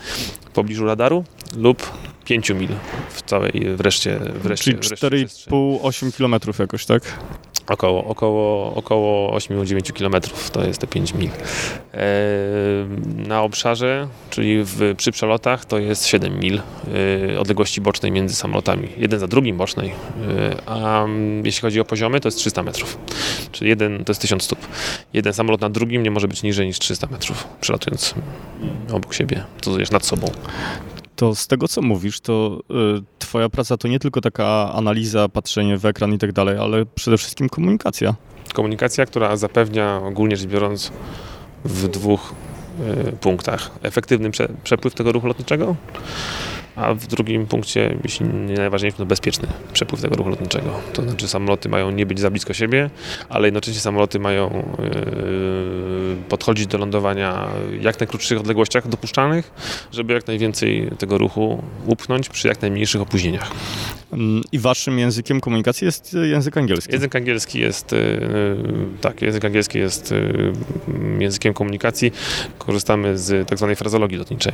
[0.45, 1.23] w pobliżu radaru
[1.58, 1.91] lub
[2.25, 2.69] 5 mil
[3.09, 4.19] w całej wreszcie.
[4.19, 7.19] wreszcie Czyli 4,5-8 kilometrów jakoś, tak?
[7.67, 11.29] Około, około, około 8-9 km to jest te 5 mil.
[11.93, 11.99] E,
[13.27, 16.62] na obszarze, czyli w, przy przelotach, to jest 7 mil
[17.33, 18.88] e, odległości bocznej między samolotami.
[18.97, 19.93] Jeden za drugim bocznej, e,
[20.65, 21.05] a
[21.43, 22.97] jeśli chodzi o poziomy, to jest 300 metrów.
[23.51, 24.59] Czyli jeden to jest 1000 stóp.
[25.13, 28.15] Jeden samolot na drugim nie może być niżej niż 300 metrów, przelatując
[28.91, 30.27] obok siebie, to jest nad sobą.
[31.15, 32.60] To z tego, co mówisz, to
[32.99, 36.86] y, twoja praca to nie tylko taka analiza, patrzenie w ekran i tak dalej, ale
[36.86, 38.15] przede wszystkim komunikacja.
[38.54, 40.91] Komunikacja, która zapewnia ogólnie rzecz biorąc
[41.65, 42.34] w dwóch
[43.10, 43.71] y, punktach.
[43.84, 45.76] Efektywny prze, przepływ tego ruchu lotniczego
[46.75, 50.79] a w drugim punkcie, jeśli nie najważniejszy, to bezpieczny przepływ tego ruchu lotniczego.
[50.93, 52.89] To znaczy samoloty mają nie być za blisko siebie,
[53.29, 57.47] ale jednocześnie samoloty mają yy, podchodzić do lądowania
[57.79, 59.51] w jak najkrótszych odległościach dopuszczalnych,
[59.91, 63.51] żeby jak najwięcej tego ruchu upchnąć przy jak najmniejszych opóźnieniach.
[64.13, 66.93] Mm, I waszym językiem komunikacji jest język angielski?
[66.93, 68.57] Język angielski jest, yy,
[69.01, 70.53] tak, język angielski jest yy,
[71.19, 72.12] językiem komunikacji.
[72.57, 74.53] Korzystamy z tak zwanej frazologii lotniczej.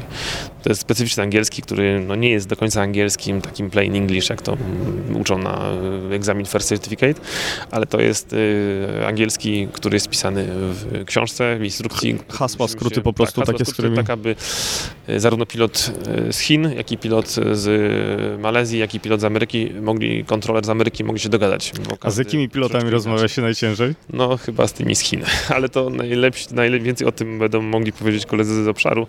[0.63, 4.41] To jest specyficzny angielski, który no nie jest do końca angielskim, takim plain English, jak
[4.41, 4.57] to
[5.19, 5.71] uczą na
[6.11, 7.21] egzamin First Certificate,
[7.71, 12.17] ale to jest y, angielski, który jest pisany w książce, w instrukcji.
[12.29, 13.95] Hasła, skróty po prostu tak, takie, skróty, z którymi...
[13.97, 14.35] Tak, aby
[15.09, 15.91] y, zarówno pilot
[16.29, 17.69] y, z Chin, jak i pilot z
[18.41, 21.71] Malezji, jak i pilot z Ameryki mogli, kontroler z Ameryki mogli się dogadać.
[22.01, 23.95] A z jakimi pilotami rozmawia się najciężej?
[24.13, 25.23] No chyba z tymi z Chin,
[25.55, 29.07] ale to najlepsi, najwięcej o tym będą mogli powiedzieć koledzy z obszaru.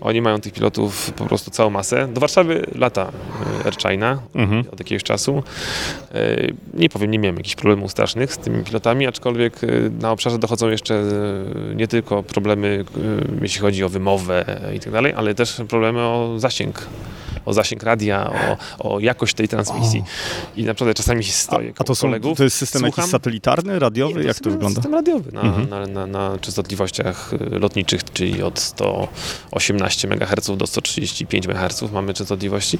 [0.00, 2.08] Oni mają tych pilotów po prostu całą masę.
[2.08, 3.12] Do Warszawy Warszawy lata
[3.62, 4.64] e, Air China mhm.
[4.72, 5.42] od jakiegoś czasu.
[6.14, 9.66] E, nie powiem, nie miałem jakichś problemów strasznych z tymi pilotami, aczkolwiek e,
[10.00, 11.02] na obszarze dochodzą jeszcze
[11.74, 12.84] nie tylko problemy,
[13.42, 14.44] jeśli chodzi o wymowę
[14.76, 16.86] i tak dalej, ale też problemy o zasięg
[17.46, 18.30] o zasięg radia,
[18.78, 20.00] o, o jakość tej transmisji.
[20.00, 20.60] O.
[20.60, 23.78] I naprawdę czasami stoję A, a to, są, kolegów, to jest system słucham, jakiś satelitarny,
[23.78, 24.14] radiowy?
[24.14, 24.74] Nie, to Jak to wygląda?
[24.74, 25.68] System radiowy na, mhm.
[25.68, 32.78] na, na, na, częstotliwościach y, lotniczych, czyli od 118 MHz do 135 MHz mamy częstotliwości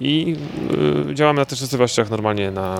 [0.00, 0.36] i
[1.10, 2.78] y, działamy na tych częstotliwościach normalnie na,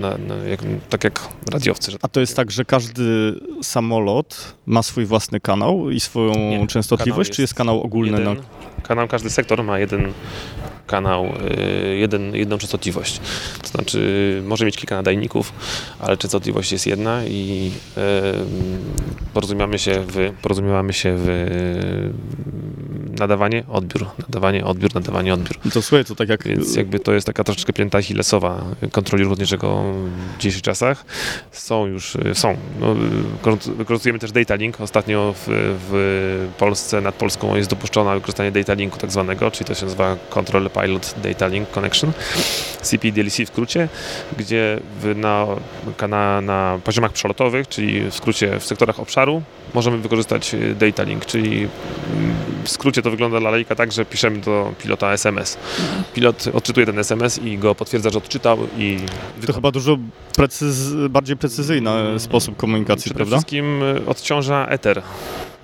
[0.00, 1.92] na, na jak, tak jak radiowcy.
[2.02, 7.28] A to jest tak, że każdy samolot ma swój własny kanał i swoją Nie, częstotliwość,
[7.28, 8.18] jest czy jest kanał ogólny?
[8.18, 8.67] Jeden, na...
[8.82, 10.12] Kanał, każdy sektor ma jeden
[10.88, 13.20] kanał, y, jeden, jedną częstotliwość.
[13.62, 15.52] To znaczy może mieć kilka nadajników,
[16.00, 17.70] ale częstotliwość jest jedna i
[19.34, 21.28] porozumiewamy się w, porozumiewamy się w
[23.18, 25.58] nadawanie, odbiór, nadawanie, odbiór, nadawanie, odbiór.
[25.72, 26.44] To słuchaj, to tak jak...
[26.44, 29.84] Więc jakby to jest taka troszeczkę pięta hilesowa kontroli lotniczego
[30.36, 31.04] w dzisiejszych czasach.
[31.52, 32.56] Są już, są.
[32.80, 32.96] No,
[33.76, 34.80] wykorzystujemy też data link.
[34.80, 35.46] Ostatnio w,
[35.90, 40.16] w Polsce, nad Polską jest dopuszczone wykorzystanie data linku tak zwanego, czyli to się nazywa
[40.30, 42.12] Control Pilot Data Link Connection,
[42.82, 43.88] CPDLC w skrócie,
[44.38, 44.80] gdzie
[45.16, 45.46] na,
[46.08, 49.42] na, na poziomach przelotowych, czyli w skrócie w sektorach obszaru,
[49.74, 51.68] możemy wykorzystać data link, czyli
[52.64, 55.58] w skrócie to wygląda dla lejka tak, że piszemy do pilota SMS.
[56.14, 58.98] Pilot odczytuje ten SMS i go potwierdza, że odczytał i...
[59.46, 59.98] To chyba dużo
[60.36, 63.36] precyz, bardziej precyzyjny sposób komunikacji, Przede prawda?
[63.36, 65.02] Przede wszystkim odciąża eter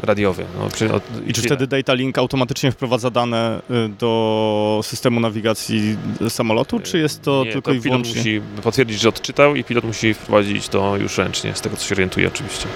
[0.02, 0.44] radiowy.
[0.58, 5.96] No, przy, od, I czy wtedy Data Link automatycznie wprowadza dane y, do systemu nawigacji
[6.28, 8.14] samolotu, czy jest to Nie, tylko to i wyłącznie?
[8.14, 11.88] pilot musi potwierdzić, że odczytał i pilot musi wprowadzić to już ręcznie, z tego co
[11.88, 12.66] się orientuje oczywiście.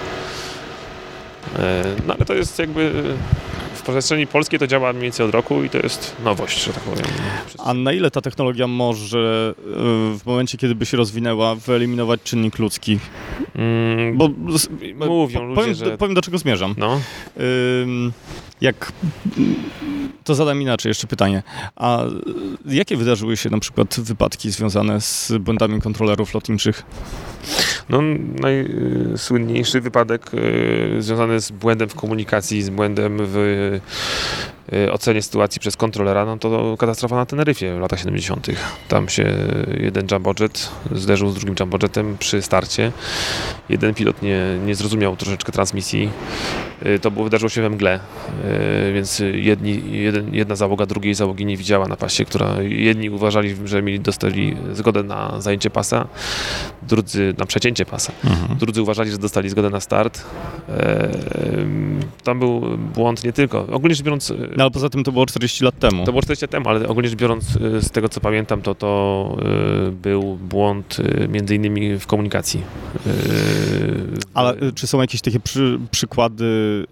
[1.55, 3.03] E, no ale to jest jakby
[3.73, 6.83] w przestrzeni polskiej to działa mniej więcej od roku i to jest nowość, że tak
[6.83, 7.05] powiem.
[7.57, 9.53] A na ile ta technologia może
[10.17, 12.99] w momencie, kiedy by się rozwinęła, wyeliminować czynnik ludzki?
[13.55, 14.29] Mm, Bo
[15.07, 15.97] mówią ludzie, powiem, że...
[15.97, 16.75] powiem do czego zmierzam.
[16.77, 17.01] No.
[18.61, 18.91] Jak
[20.23, 21.43] to zadam inaczej jeszcze pytanie.
[21.75, 22.03] A
[22.65, 26.83] jakie wydarzyły się na przykład wypadki związane z błędami kontrolerów lotniczych?
[27.89, 28.01] No,
[28.41, 33.81] najsłynniejszy wypadek y, związany z błędem w komunikacji, z błędem w y,
[34.91, 38.47] ocenie sytuacji przez kontrolera, no to katastrofa na Teneryfie w latach 70.
[38.87, 39.33] Tam się
[39.79, 42.91] jeden jumbojet zderzył z drugim jumbojetem przy starcie.
[43.69, 46.09] Jeden pilot nie, nie zrozumiał troszeczkę transmisji.
[46.85, 47.99] Y, to było, wydarzyło się we mgle,
[48.93, 53.81] więc jedni, jeden, jedna załoga drugiej załogi nie widziała na pasie, która jedni uważali, że
[53.81, 56.07] mieli dostali zgodę na zajęcie pasa,
[56.81, 58.13] drudzy na przecięcie pasa.
[58.23, 58.57] Mhm.
[58.57, 60.25] Drudzy uważali, że dostali zgodę na start.
[62.23, 63.67] Tam był błąd nie tylko.
[63.71, 64.33] Ogólnie rzecz biorąc...
[64.59, 66.05] No ale poza tym to było 40 lat temu.
[66.05, 68.75] To było 40 lat temu, ale ogólnie rzecz biorąc e, z tego co pamiętam, to
[68.75, 69.37] to
[69.87, 72.63] e, był błąd e, między innymi w komunikacji.
[74.33, 76.85] Ale czy są jakieś takie przy, przykłady,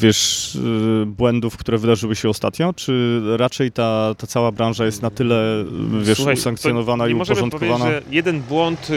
[0.00, 0.58] wiesz,
[1.06, 2.72] błędów, które wydarzyły się ostatnio?
[2.72, 5.64] Czy raczej ta, ta cała branża jest na tyle,
[6.02, 7.86] wiesz, Słuchaj, usankcjonowana i uporządkowana?
[7.86, 8.88] Że jeden błąd,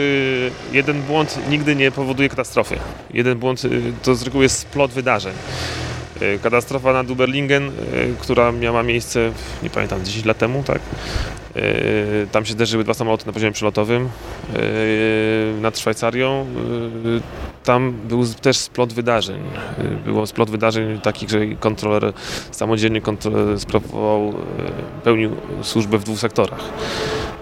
[0.72, 2.76] jeden błąd nigdy nie powoduje katastrofy.
[3.14, 3.62] Jeden błąd
[4.02, 5.32] to z reguły jest splot wydarzeń.
[6.22, 7.70] E, katastrofa nad Uberlingen, e,
[8.20, 9.32] która miała miejsce,
[9.62, 10.80] nie pamiętam, 10 lat temu, tak?
[11.56, 11.62] E,
[12.32, 14.08] tam się zderzyły dwa samoloty na poziomie przelotowym
[15.60, 16.46] nad Szwajcarią.
[17.64, 19.42] Tam był też splot wydarzeń.
[20.04, 22.12] Było splot wydarzeń takich, że kontroler
[22.50, 24.34] samodzielnie kontroler sprawował,
[25.04, 26.60] pełnił służbę w dwóch sektorach.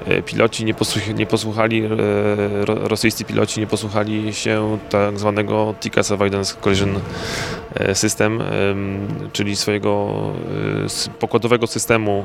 [0.07, 1.89] E, piloci nie, posłuch nie posłuchali, e,
[2.65, 7.01] rosyjscy piloci nie posłuchali się tak zwanego TICAS Avoidance Collision
[7.75, 8.43] e, System,
[9.33, 10.21] czyli swojego
[11.19, 12.25] pokładowego systemu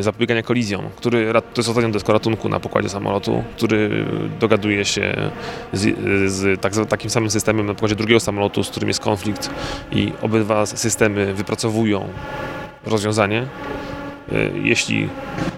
[0.00, 4.04] zapobiegania kolizjom, który to jest ostatnio desko ratunku na pokładzie samolotu, który
[4.40, 5.30] dogaduje się
[5.72, 5.98] z,
[6.32, 9.50] z tak, takim samym systemem na pokładzie drugiego samolotu, z którym jest konflikt
[9.92, 12.08] i obydwa systemy wypracowują
[12.86, 13.46] rozwiązanie
[14.62, 15.08] jeśli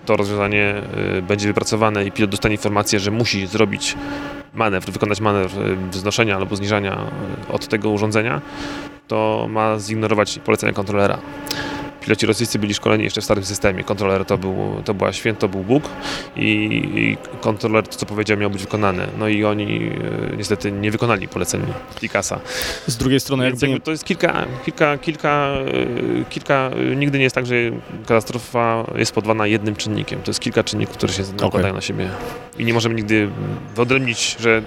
[0.07, 0.75] to rozwiązanie
[1.19, 3.97] e, będzie wypracowane i pilot dostanie informację, że musi zrobić
[4.55, 6.99] manewr, wykonać manewr e, wznoszenia albo zniżania
[7.49, 8.41] od tego urządzenia,
[9.09, 11.19] to ma zignorować polecenia kontrolera.
[12.03, 13.85] Piloci rosyjscy byli szkoleni jeszcze w starym systemie.
[13.85, 15.83] Kontroler to, był, to była święto, to był Bóg
[16.37, 16.49] i,
[16.95, 19.07] i kontroler, to co powiedział, miał być wykonany.
[19.19, 19.91] No i oni
[20.33, 21.63] e, niestety nie wykonali poleceń
[22.01, 22.41] Picasa.
[22.87, 25.53] Z drugiej strony Więc jakby to jest kilka, kilka, kilka,
[26.21, 27.55] e, kilka, nigdy nie jest tak, że
[28.03, 30.23] katastrofa jest podwana jednym czynnikiem.
[30.23, 31.73] To jest kilka czynników, które się nakładają okay.
[31.73, 32.09] na siebie.
[32.59, 33.29] I nie możemy nigdy
[33.75, 34.63] wyodrębnić, że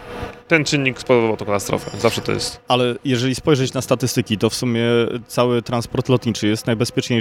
[0.47, 1.91] ten czynnik spowodował tę katastrofę.
[1.99, 2.59] Zawsze to jest.
[2.67, 4.83] Ale jeżeli spojrzeć na statystyki, to w sumie
[5.27, 6.67] cały transport lotniczy jest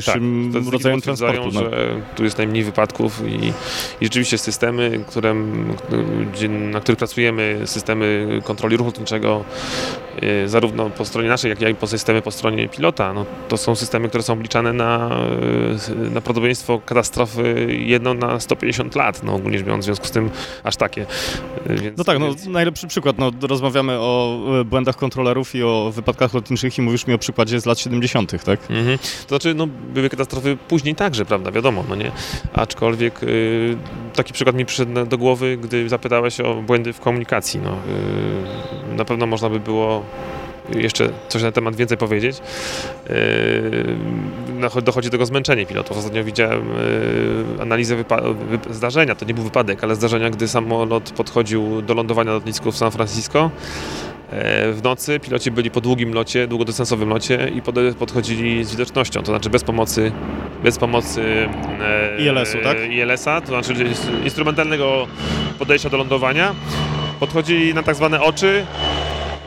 [0.06, 1.50] najbezpieczniejszym tak, rodzajem transportu.
[1.52, 1.60] No.
[1.60, 3.52] że tu jest najmniej wypadków i,
[4.00, 5.34] i rzeczywiście systemy, które,
[6.48, 9.44] na których pracujemy, systemy kontroli ruchu lotniczego,
[10.22, 13.74] y, zarówno po stronie naszej, jak i po systemy po stronie pilota, no, to są
[13.74, 15.10] systemy, które są obliczane na,
[15.88, 20.10] y, na prawdopodobieństwo katastrofy jedno na 150 lat, no ogólnie rzecz biorąc, w związku z
[20.10, 20.30] tym
[20.64, 21.02] aż takie.
[21.02, 22.46] Y, więc, no tak, no, więc...
[22.46, 27.18] najlepszy przykład no, rozmawiamy o błędach kontrolerów i o wypadkach lotniczych i mówisz mi o
[27.18, 28.60] przykładzie z lat 70., tak?
[28.70, 28.98] Mhm.
[28.98, 32.12] To znaczy, no, były katastrofy później także, prawda, wiadomo, no nie?
[32.52, 33.76] Aczkolwiek y,
[34.14, 37.72] taki przykład mi przyszedł do głowy, gdy zapytałeś o błędy w komunikacji, no.
[38.92, 40.04] Y, na pewno można by było
[40.70, 42.36] jeszcze coś na temat więcej powiedzieć.
[43.08, 45.98] Yy, dochodzi do tego zmęczenie pilotów.
[45.98, 46.68] Ostatnio widziałem
[47.56, 48.04] yy, analizę
[48.70, 52.76] zdarzenia, to nie był wypadek, ale zdarzenia, gdy samolot podchodził do lądowania na lotnisku w
[52.76, 53.50] San Francisco
[54.72, 57.62] w nocy piloci byli po długim locie, długodystansowym locie i
[57.98, 60.12] podchodzili z widocznością, to znaczy bez pomocy
[60.64, 61.48] bez pomocy
[61.80, 62.76] e, ILS-u, tak?
[62.90, 63.74] ILS-a, to znaczy
[64.24, 65.06] instrumentalnego
[65.58, 66.54] podejścia do lądowania.
[67.20, 68.66] Podchodzili na tak zwane oczy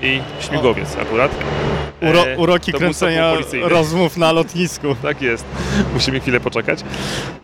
[0.02, 1.32] i śmigłowiec akurat.
[2.02, 4.88] Uro, e, uroki kręcenia rozmów na lotnisku.
[5.08, 5.46] Tak jest.
[5.94, 6.80] Musimy chwilę poczekać.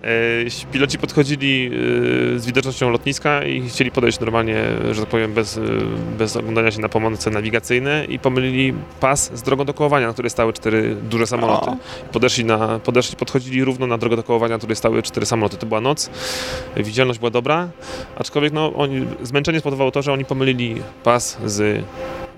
[0.04, 1.72] E, piloci podchodzili
[2.36, 5.60] e, z widocznością lotniska i chcieli podejść normalnie, że tak powiem, bez,
[6.18, 10.30] bez oglądania się na pomoce nawigacyjne i pomylili pas z drogą do kołowania, na której
[10.30, 11.72] stały cztery duże samoloty.
[12.12, 15.58] Podeszli, na, podeszli, podchodzili równo na drogę do kołowania, na której stały cztery samoloty.
[15.58, 16.10] To była noc,
[16.78, 17.70] widzialność była dobra,
[18.16, 21.84] aczkolwiek no, oni, zmęczenie spowodowało to, że oni pomylili pas z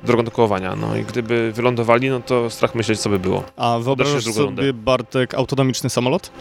[0.05, 0.75] drogą do kołowania.
[0.75, 3.43] No i gdyby wylądowali, no to strach myśleć, co by było.
[3.57, 4.73] A wyobrażasz sobie.
[4.73, 6.31] Bartek, autonomiczny samolot?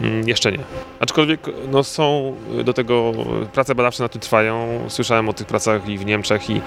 [0.00, 0.58] Mm, jeszcze nie.
[1.00, 1.40] Aczkolwiek
[1.72, 3.12] no, są do tego
[3.52, 4.80] prace badawcze na tym trwają.
[4.88, 6.60] Słyszałem o tych pracach i w Niemczech, i,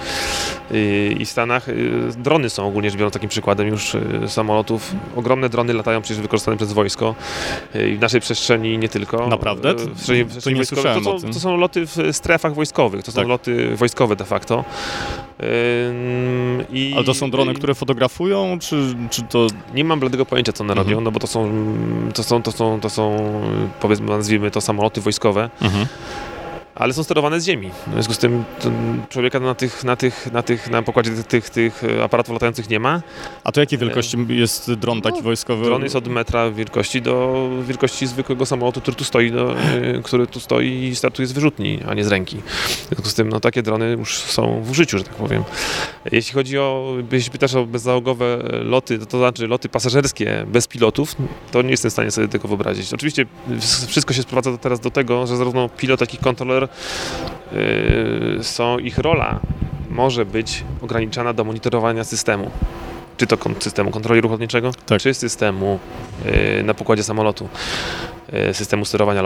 [0.70, 1.68] i, i w Stanach.
[1.68, 4.94] Y, drony są ogólnie rzecz biorąc takim przykładem już y, samolotów.
[5.16, 7.14] Ogromne drony latają przecież wykorzystane przez wojsko
[7.74, 9.28] y, i w naszej przestrzeni nie tylko.
[9.28, 9.74] Naprawdę?
[9.74, 13.04] W przestrzeni, w przestrzeni to nie słyszałem to, to, to, są loty w strefach wojskowych,
[13.04, 13.28] to są tak.
[13.28, 14.64] loty wojskowe de facto.
[16.72, 19.46] I, Ale to są drony, które fotografują, czy, czy to...
[19.74, 20.88] Nie mam bladego pojęcia, co one mhm.
[20.88, 21.52] robią, no bo to są,
[22.14, 23.16] to są, to są, to są,
[23.80, 25.50] powiedzmy, nazwijmy to samoloty wojskowe.
[25.60, 25.86] Mhm
[26.80, 27.70] ale są sterowane z ziemi.
[27.86, 28.44] W związku z tym
[29.08, 32.80] człowieka na tych, na tych, na tych, na pokładzie tych, tych, tych aparatów latających nie
[32.80, 33.02] ma.
[33.44, 35.64] A to jakiej wielkości jest dron taki no, wojskowy?
[35.64, 39.54] Dron jest od metra wielkości do wielkości zwykłego samolotu, który tu stoi, do,
[39.98, 42.36] y, który tu stoi i startuje z wyrzutni, a nie z ręki.
[42.36, 45.44] W związku z tym no, takie drony już są w użyciu, że tak powiem.
[46.12, 51.16] Jeśli chodzi o, jeśli pytasz o bezzałogowe loty, to, to znaczy loty pasażerskie bez pilotów,
[51.52, 52.94] to nie jestem w stanie sobie tego wyobrazić.
[52.94, 53.26] Oczywiście
[53.86, 56.69] wszystko się sprowadza teraz do tego, że zarówno pilot, jak i kontroler
[58.42, 59.40] są ich rola
[59.90, 62.50] może być ograniczana do monitorowania systemu
[63.20, 65.00] czy to systemu kontroli ruchu lotniczego, tak.
[65.00, 65.78] czy systemu
[66.26, 67.48] y, na pokładzie samolotu,
[68.50, 69.22] y, systemu sterowania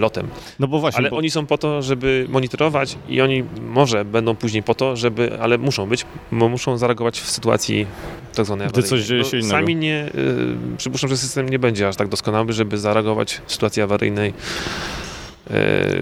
[0.00, 0.28] lotem.
[0.58, 0.98] No bo właśnie.
[0.98, 1.16] Ale bo...
[1.16, 5.58] oni są po to, żeby monitorować i oni może będą później po to, żeby, ale
[5.58, 7.86] muszą być, bo muszą zareagować w sytuacji
[8.34, 9.50] tak zwanej Gdy coś dzieje się innego.
[9.50, 10.10] Sami nie,
[10.76, 14.32] przypuszczam, że system nie będzie aż tak doskonały, żeby zareagować w sytuacji awaryjnej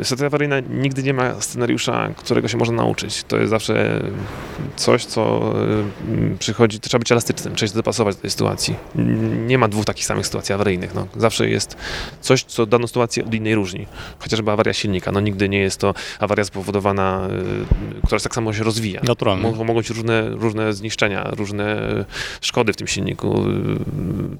[0.02, 3.24] sytuacja awaryjna nigdy nie ma scenariusza, którego się można nauczyć.
[3.24, 4.00] To jest zawsze
[4.76, 5.52] coś, co
[6.32, 8.76] e, przychodzi, trzeba być elastycznym, trzeba się dopasować do tej sytuacji.
[9.46, 10.94] Nie ma dwóch takich samych sytuacji awaryjnych.
[10.94, 11.06] No.
[11.16, 11.76] Zawsze jest
[12.20, 13.86] coś, co daną sytuację od innej różni.
[14.18, 15.12] Chociażby awaria silnika.
[15.12, 17.28] No, nigdy nie jest to awaria spowodowana,
[18.02, 19.00] e, która tak samo się rozwija.
[19.04, 19.42] Naturalnie.
[19.42, 21.76] Mogą, być różne, różne zniszczenia, różne
[22.40, 23.44] szkody w tym silniku.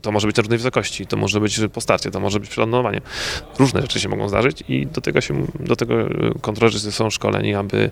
[0.02, 2.60] To może być na różnej wysokości, to może być po starcie, to może być przy
[2.60, 3.00] lądowaniu.
[3.58, 5.94] Różne rzeczy się mogą zdarzyć i do tego, się, do tego
[6.40, 7.90] kontrolerzy są szkoleni, aby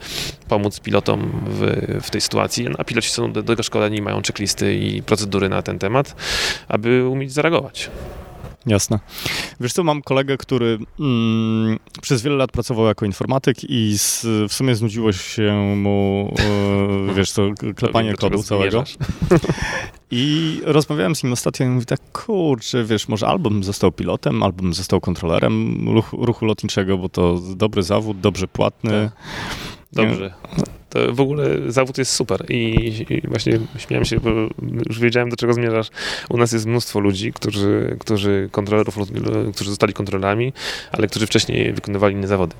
[0.48, 1.60] pomóc pilotom w,
[2.02, 5.78] w tej sytuacji, a piloci są do tego szkoleni, mają checklisty i procedury na ten
[5.78, 6.16] temat,
[6.68, 7.90] aby umieć zareagować.
[8.66, 8.98] Jasne.
[9.60, 14.52] Wiesz co, mam kolegę, który mm, przez wiele lat pracował jako informatyk i z, w
[14.52, 16.34] sumie znudziło się mu,
[17.10, 17.42] e, wiesz co,
[17.76, 18.84] klepanie kodu całego.
[20.10, 24.42] I rozmawiałem z nim ostatnio i mówi tak, kurczę, wiesz, może albo bym został pilotem,
[24.42, 28.90] albo bym został kontrolerem ruchu, ruchu lotniczego, bo to dobry zawód, dobrze płatny.
[28.90, 29.24] Tak.
[29.92, 30.34] Dobrze.
[30.94, 32.56] To w ogóle zawód jest super i,
[33.10, 34.30] i, właśnie śmiałem się, bo
[34.88, 35.90] już wiedziałem, do czego zmierzasz.
[36.28, 38.98] U nas jest mnóstwo ludzi, którzy, którzy kontrolerów,
[39.54, 40.52] którzy zostali kontrolerami,
[40.92, 42.54] ale którzy wcześniej wykonywali inne zawody.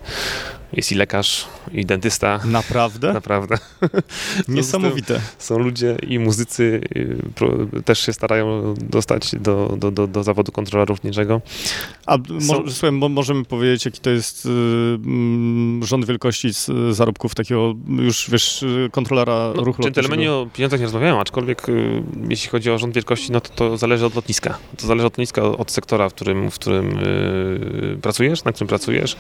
[0.73, 2.41] Jest i lekarz, i dentysta.
[2.45, 3.13] Naprawdę?
[3.13, 3.59] Naprawdę.
[4.49, 5.21] Niesamowite.
[5.39, 6.81] Są ludzie i muzycy
[7.77, 11.41] y, też się starają dostać do, do, do, do zawodu kontrolera lotniczego.
[12.07, 12.23] A Są...
[12.29, 16.49] może, słuchaj, możemy powiedzieć, jaki to jest y, mm, rząd wielkości
[16.91, 20.15] zarobków takiego już, wiesz, kontrolera no, ruchu lotniczego?
[20.41, 24.07] o pieniądzach nie rozmawiają, aczkolwiek y, jeśli chodzi o rząd wielkości, no to, to zależy
[24.07, 24.59] od lotniska.
[24.77, 26.99] To zależy od lotniska, od sektora, w którym, w którym
[28.03, 29.17] pracujesz, na którym pracujesz.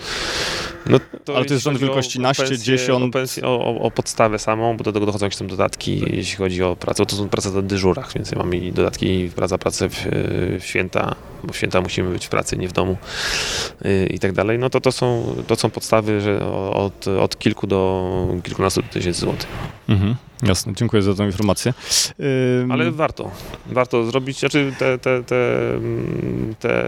[0.87, 3.16] No, to ale to jest rząd wielkości naście, dziesiąt.
[3.42, 6.12] O, o, o, podstawę samą, bo do tego dochodzą jakieś tam dodatki, tak.
[6.12, 7.06] jeśli chodzi o pracę.
[7.06, 10.06] To są prace na dyżurach, więc ja mam i dodatki, praca, pracę w,
[10.60, 12.96] w święta, bo w święta musimy być w pracy, nie w domu
[13.84, 14.58] y, i tak dalej.
[14.58, 19.48] No to to są, to są podstawy, że od, od kilku do kilkunastu tysięcy złotych.
[19.88, 20.16] Mhm.
[20.44, 21.74] Jasne, dziękuję za tę informację.
[22.70, 23.30] Ale warto,
[23.66, 25.44] warto zrobić, znaczy te, te, te,
[26.61, 26.85] te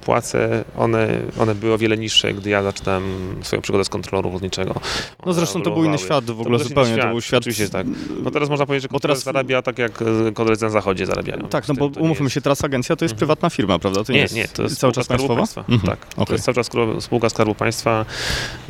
[0.00, 3.04] płace, one, one były o wiele niższe, gdy ja zaczynałem
[3.42, 4.80] swoją przygodę z kontrolą lotniczego.
[5.26, 7.40] No zresztą to był inny świat w ogóle, to zupełnie, świat, to był świat...
[7.40, 7.86] Oczywiście tak.
[8.22, 9.92] No teraz można powiedzieć, że bo teraz zarabia tak, jak
[10.34, 11.48] koledzy na zachodzie zarabiają.
[11.48, 12.34] Tak, no bo umówmy jest...
[12.34, 13.18] się, teraz agencja to jest mhm.
[13.18, 14.04] prywatna firma, prawda?
[14.04, 15.36] To nie, nie, to jest cały czas państwowa?
[15.36, 15.64] Państwa.
[15.68, 15.80] Mhm.
[15.80, 16.26] Tak, okay.
[16.26, 18.04] to jest cały czas spółka Skarbu Państwa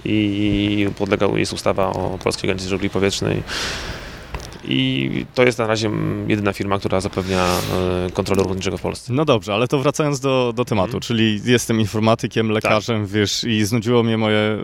[0.04, 3.42] i podlega jest ustawa o Polskiej Agencji Żeglugi Powietrznej.
[4.64, 5.90] I to jest na razie
[6.28, 7.46] jedyna firma, która zapewnia
[8.06, 9.12] e, kontrolę lotniczego w Polsce.
[9.12, 11.00] No dobrze, ale to wracając do, do tematu, hmm.
[11.00, 13.10] czyli jestem informatykiem, lekarzem, tak.
[13.10, 14.58] wiesz, i znudziło mnie moje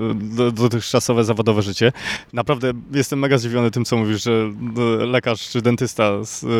[0.53, 1.93] dotychczasowe zawodowe życie.
[2.33, 4.51] Naprawdę jestem mega zdziwiony tym, co mówisz, że
[4.99, 6.13] lekarz czy dentysta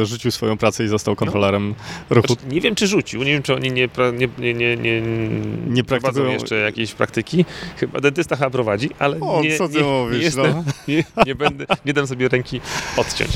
[0.03, 2.15] rzucił swoją pracę i został kontrolerem no.
[2.17, 2.27] ruchu.
[2.27, 5.03] Znaczy, nie wiem, czy rzucił, nie wiem, czy oni nie, nie, nie, nie, nie,
[5.67, 7.45] nie praktykują jeszcze jakieś praktyki.
[7.77, 10.65] Chyba dentysta chyba prowadzi, ale o, nie, co ty nie, mówisz, nie, jestem, no?
[10.89, 12.61] nie, nie, będę, nie dam sobie ręki
[12.97, 13.36] odciąć.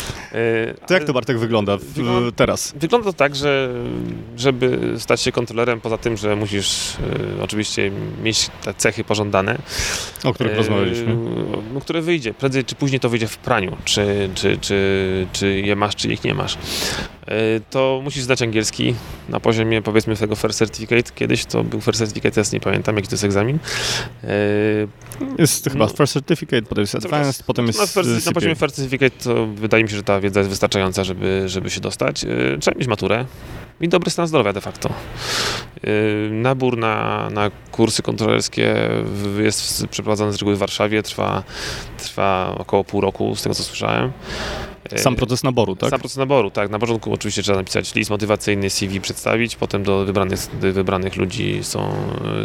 [0.87, 2.73] to jak to Bartek wygląda, w, wygląda teraz?
[2.75, 3.73] Wygląda to tak, że
[4.37, 6.95] żeby stać się kontrolerem, poza tym, że musisz
[7.39, 7.91] e, oczywiście
[8.23, 9.57] mieć te cechy pożądane,
[10.23, 11.15] o których e, rozmawialiśmy,
[11.73, 15.75] no, które wyjdzie, prędzej czy później to wyjdzie w praniu, czy, czy, czy, czy je
[15.75, 16.57] masz, czy ich nie masz.
[17.27, 18.95] E, to musisz zdać angielski
[19.29, 21.11] na poziomie powiedzmy tego First Certificate.
[21.15, 23.59] Kiedyś to był First Certificate, teraz nie pamiętam jaki to jest egzamin.
[24.23, 24.27] E,
[25.37, 28.75] jest chyba no, First Certificate, potem jest Advanced, potem jest na, first, na poziomie First
[28.75, 32.23] Certificate to wydaje mi się, że ta wiedza jest wystarczająca, żeby, żeby się dostać.
[32.23, 32.27] E,
[32.59, 33.25] trzeba mieć maturę
[33.81, 34.89] i dobry stan zdrowia de facto.
[36.31, 38.89] Nabór na, na kursy kontrolerskie
[39.39, 41.43] jest przeprowadzany z reguły w Warszawie, trwa,
[41.97, 44.11] trwa około pół roku, z tego co słyszałem.
[44.95, 45.89] Sam proces naboru, tak?
[45.89, 46.69] Sam proces naboru, tak.
[46.69, 51.93] Na początku oczywiście trzeba napisać list motywacyjny, CV przedstawić, potem do wybranych, wybranych ludzi są,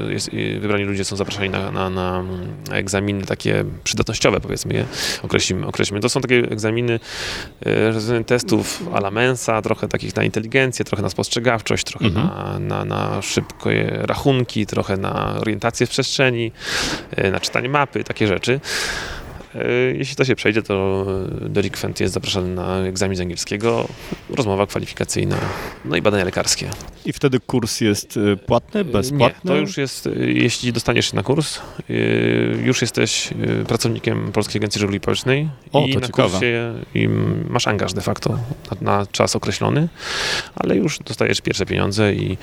[0.09, 0.31] jest,
[0.61, 2.25] wybrani ludzie są zapraszani na, na, na
[2.73, 4.85] egzaminy takie przydatnościowe, powiedzmy je,
[5.23, 6.01] określimy, określimy.
[6.01, 7.01] To są takie egzaminy
[7.67, 12.27] e, testów ala mensa, trochę takich na inteligencję, trochę na spostrzegawczość, trochę mhm.
[12.27, 16.53] na, na, na szybkie rachunki, trochę na orientację w przestrzeni,
[17.11, 18.61] e, na czytanie mapy, takie rzeczy.
[19.59, 21.07] E, jeśli to się przejdzie, to
[21.41, 23.89] delikwent jest zapraszany na egzamin z angielskiego,
[24.31, 25.37] rozmowa kwalifikacyjna,
[25.85, 26.71] no i badania lekarskie.
[27.05, 29.51] I wtedy kurs jest e, płatny, bezpłatny?
[29.51, 31.61] Nie, to już jest, e, jeśli dostaniesz się na kurs,
[32.65, 33.29] już jesteś
[33.69, 36.31] pracownikiem Polskiej Agencji Żeglugi Społecznej o, i to na ciekawe.
[36.31, 37.09] kursie i
[37.49, 38.39] masz angaż de facto
[38.81, 39.89] na, na, czas określony,
[40.55, 42.39] ale już dostajesz pierwsze pieniądze i,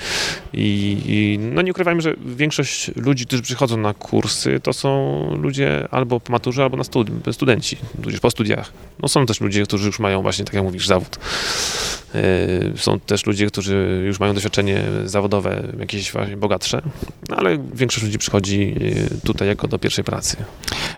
[0.54, 5.88] i, i no nie ukrywajmy, że większość ludzi, którzy przychodzą na kursy, to są ludzie
[5.92, 8.74] albo po maturze, albo na studiach studenci, tudzież po studiach.
[9.00, 11.20] No są też ludzie, którzy już mają właśnie, tak jak mówisz, zawód.
[12.16, 16.82] E, są też ludzie, którzy już mają doświadczenie zawodowe, jakieś właśnie bogatsze,
[17.30, 18.76] no ale większość ludzi przychodzi
[19.16, 20.38] e, tutaj jako do pierwszej pracy.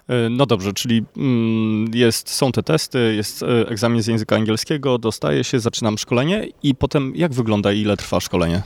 [0.08, 5.44] E, no dobrze, czyli mm, jest, są te testy, jest egzamin z języka angielskiego, dostaje
[5.44, 8.62] się, zaczynam szkolenie i potem jak wygląda i ile trwa szkolenie?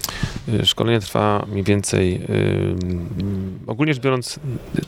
[0.63, 2.21] Szkolenie trwa mniej więcej,
[3.67, 4.39] ogólnie rzecz biorąc,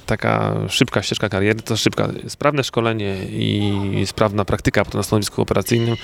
[0.06, 5.96] taka szybka ścieżka kariery, to szybka, sprawne szkolenie i sprawna praktyka na stanowisku operacyjnym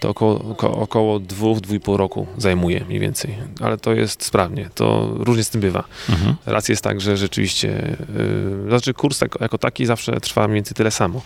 [0.00, 4.70] to około, około dwóch, dwóch i pół roku zajmuje mniej więcej, ale to jest sprawnie,
[4.74, 5.84] to różnie z tym bywa.
[6.08, 6.36] Mhm.
[6.46, 10.74] Raz jest tak, że rzeczywiście, yy, znaczy kurs jako, jako taki zawsze trwa mniej więcej
[10.74, 11.22] tyle samo.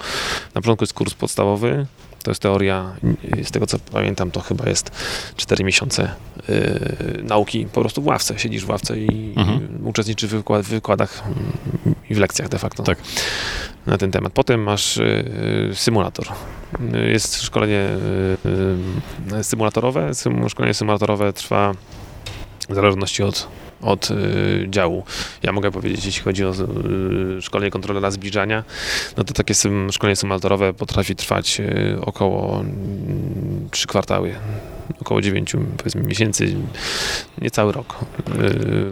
[0.55, 1.87] Na początku jest kurs podstawowy,
[2.23, 2.97] to jest teoria,
[3.43, 4.91] z tego co pamiętam, to chyba jest
[5.37, 6.15] 4 miesiące
[6.49, 8.39] yy, nauki po prostu w ławce.
[8.39, 9.87] Siedzisz w ławce i mhm.
[9.87, 11.23] uczestniczysz w, wykład, w wykładach
[12.11, 12.83] i w lekcjach de facto.
[12.83, 12.99] Tak.
[13.87, 14.33] Na ten temat.
[14.33, 16.27] Potem masz yy, symulator.
[17.13, 17.89] Jest szkolenie
[19.31, 20.11] yy, symulatorowe.
[20.49, 21.75] Szkolenie symulatorowe trwa
[22.69, 23.49] w zależności od
[23.83, 25.05] od y, działu.
[25.43, 26.53] Ja mogę powiedzieć, jeśli chodzi o
[27.39, 28.65] y, szkolenie kontrolera zbliżania,
[29.17, 29.55] no to takie
[29.91, 32.65] szkolenie symulatorowe potrafi trwać y, około
[33.71, 34.35] 3 kwartały
[35.01, 36.55] około 9 powiedzmy, miesięcy,
[37.41, 37.99] niecały rok.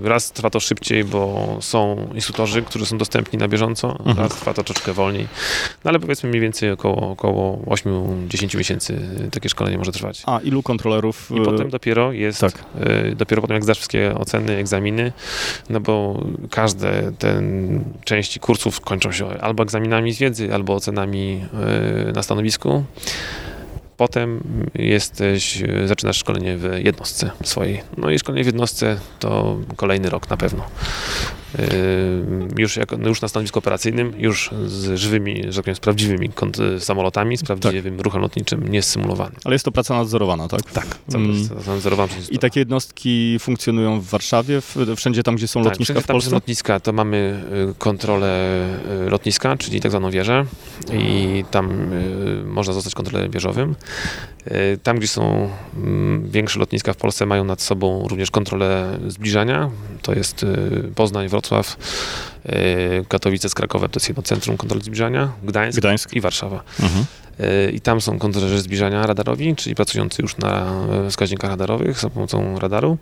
[0.03, 4.18] Raz trwa to szybciej, bo są instruktorzy, którzy są dostępni na bieżąco, mhm.
[4.18, 5.28] raz trwa to troszeczkę wolniej,
[5.84, 10.22] no ale powiedzmy mniej więcej około, około 8-10 miesięcy takie szkolenie może trwać.
[10.26, 11.30] A ilu kontrolerów?
[11.34, 12.64] I potem dopiero jest, tak.
[13.16, 14.78] Dopiero potem jak zdasz wszystkie oceny, egzaminy,
[15.70, 17.43] no bo każde te
[18.05, 21.45] części kursów kończą się albo egzaminami z wiedzy, albo ocenami
[22.09, 22.85] y, na stanowisku.
[23.97, 24.41] Potem
[24.74, 27.83] jesteś, zaczynasz szkolenie w jednostce swojej.
[27.97, 30.64] No i szkolenie w jednostce to kolejny rok na pewno.
[32.59, 36.30] Już, już na stanowisku operacyjnym, już z żywymi, że tak powiem, z prawdziwymi
[36.78, 38.05] samolotami, z prawdziwym tak.
[38.05, 39.36] ruchem lotniczym, nie symulowany.
[39.44, 40.62] Ale jest to praca nadzorowana, tak?
[40.62, 41.49] Tak, mm.
[41.66, 42.12] nadzorowana.
[42.30, 44.61] I takie jednostki funkcjonują w Warszawie,
[44.96, 46.30] wszędzie tam, gdzie są tak, lotniska w Polsce?
[46.30, 48.64] Tam, lotniska, to mamy y, kontrolę
[49.07, 50.44] y, lotniska, czyli tak zwaną wieżę
[50.92, 53.74] i tam y, można zostać kontrolerem wieżowym.
[54.82, 59.70] Tam, gdzie są mm, większe lotniska w Polsce, mają nad sobą również kontrolę zbliżania.
[60.03, 60.46] To jest
[60.94, 61.76] Poznań, Wrocław,
[63.09, 66.12] Katowice z Krakowem, to jest jedno centrum kontroli zbliżania, Gdańsk, Gdańsk.
[66.12, 66.62] i Warszawa.
[66.80, 67.05] Mhm.
[67.72, 72.99] I tam są kontrolerzy zbliżania radarowi, czyli pracujący już na wskaźnikach radarowych za pomocą radaru.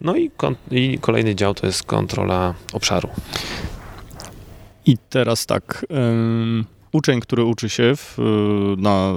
[0.00, 0.30] No i,
[0.70, 3.08] i kolejny dział to jest kontrola obszaru.
[4.86, 5.86] I teraz tak.
[6.92, 8.18] Uczeń, który uczy się w,
[8.78, 9.12] na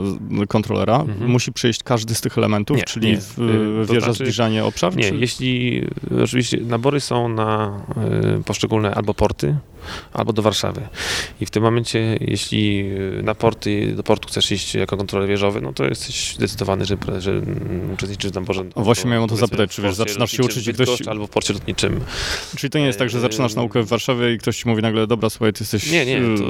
[0.48, 1.32] kontrolera, mhm.
[1.32, 3.18] musi przejść każdy z tych elementów, nie, czyli nie.
[3.18, 4.96] W, y, wieża znaczy, zbliżanie obszar?
[4.96, 5.16] Nie, czy?
[5.16, 5.82] jeśli
[6.24, 7.82] oczywiście nabory są na
[8.40, 9.56] y, poszczególne albo porty,
[10.14, 10.82] albo do Warszawy.
[11.42, 12.84] I w tym momencie, jeśli
[13.24, 17.42] na porty, do portu chcesz iść jako kontroler wieżowy, no to jesteś zdecydowany, że, że
[17.94, 18.64] uczestniczysz w naborze.
[18.76, 21.02] O, właśnie miałem o to zapytać, czy wiesz, zaczynasz się uczyć i ktoś...
[21.08, 22.00] Albo w porcie lotniczym.
[22.56, 25.08] Czyli to nie jest tak, że zaczynasz naukę w Warszawie i ktoś ci mówi nagle,
[25.08, 25.92] dobra, słuchaj, ty jesteś...
[25.92, 26.44] Nie, nie, to,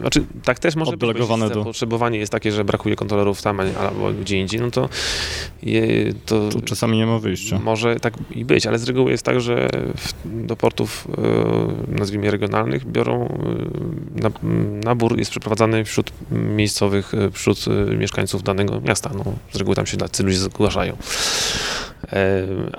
[0.00, 1.48] znaczy tak też może być, do...
[1.48, 4.88] zapotrzebowanie jest takie, że brakuje kontrolerów tam albo gdzie indziej, no to,
[5.62, 6.48] je, to...
[6.48, 7.58] Tu czasami nie ma wyjścia.
[7.58, 9.68] Może tak i być, ale z reguły jest tak, że
[10.24, 11.08] do portów,
[11.88, 13.28] e, nazwijmy regionalnych, biorą
[14.22, 14.30] e,
[14.84, 17.64] nabór jest przeprowadzany wśród miejscowych, e, wśród
[17.98, 19.10] mieszkańców danego miasta.
[19.14, 20.96] No, z reguły tam się tacy ludzie zgłaszają.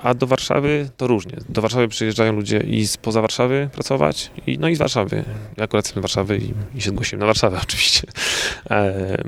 [0.02, 1.36] A do Warszawy to różnie.
[1.48, 5.24] Do Warszawy przyjeżdżają ludzie i spoza Warszawy pracować, i, no i z Warszawy.
[5.56, 8.02] Ja akurat jestem z Warszawy i, i się zgłosiłem na Warszawę oczywiście.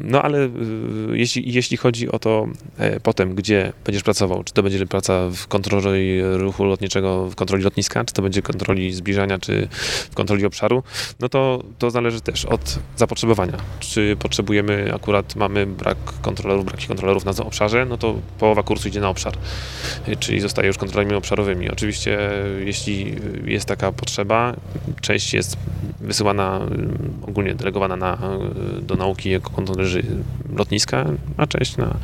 [0.04, 0.48] No ale
[1.12, 2.46] jeśli, jeśli chodzi o to
[3.02, 8.04] potem, gdzie będziesz pracował, czy to będzie praca w kontroli ruchu lotniczego, w kontroli lotniska,
[8.04, 9.68] czy to będzie kontroli zbliżania, czy
[10.10, 10.82] w kontroli obszaru,
[11.20, 13.56] no to, to zależy też od zapotrzebowania.
[13.80, 19.00] Czy potrzebujemy, akurat mamy brak kontrolerów, braki kontrolerów na obszarze, no to połowa kursu idzie
[19.00, 19.34] na obszar,
[20.18, 21.70] czyli zostaje już kontrolerami obszarowymi.
[21.70, 22.18] Oczywiście,
[22.64, 24.56] jeśli jest taka potrzeba,
[25.00, 25.56] część jest
[26.00, 26.60] wysyłana,
[27.22, 28.18] ogólnie delegowana na,
[28.82, 30.02] do nauki jako kontrolerzy
[30.56, 31.96] lotniska, a część na,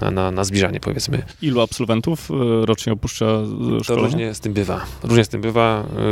[0.00, 1.22] na, na, na zbliżanie, powiedzmy.
[1.42, 3.82] Ilu absolwentów e, rocznie opuszcza szkolenie?
[3.84, 4.84] To różnie z tym bywa.
[5.02, 5.80] Różnie z tym bywa.
[5.80, 6.02] E,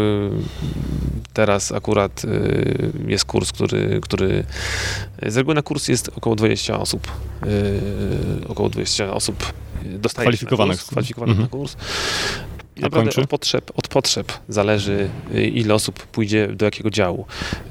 [1.33, 4.45] teraz akurat e, jest kurs, który, który
[5.27, 7.09] z reguły na kurs jest około 20 osób.
[8.49, 9.53] Około 20 osób
[9.85, 11.43] dostaje kwalifikowanych, na kurs, kwalifikowanych mhm.
[11.43, 11.77] na kurs.
[12.77, 17.27] I naprawdę od potrzeb, potrzeb zależy, y, ile osób pójdzie do jakiego działu.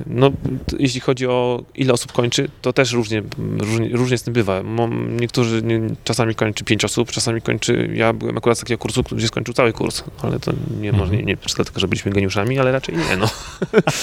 [0.08, 0.32] No,
[0.80, 3.24] jeśli chodzi o ile osób kończy, to też różnie,
[3.60, 4.64] różnie, różnie z tym bywa.
[5.10, 5.64] Niektórzy
[6.04, 9.74] czasami kończy pięć osób, czasami kończy, ja byłem akurat z takiego kursu, gdzie skończył cały
[9.74, 10.52] kurs, ale to
[10.82, 13.30] nie, może nie, nie dlatego, że byliśmy geniuszami, ale raczej nie, no.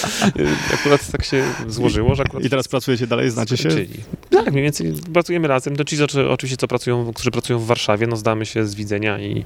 [0.73, 2.45] akurat tak się złożyło, że akurat...
[2.45, 3.69] I teraz pracujecie dalej, znacie się?
[4.29, 5.75] Tak, mniej więcej pracujemy razem.
[5.75, 5.97] To ci,
[6.29, 9.45] oczywiście, co pracują, którzy pracują w Warszawie, no zdamy się z widzenia i,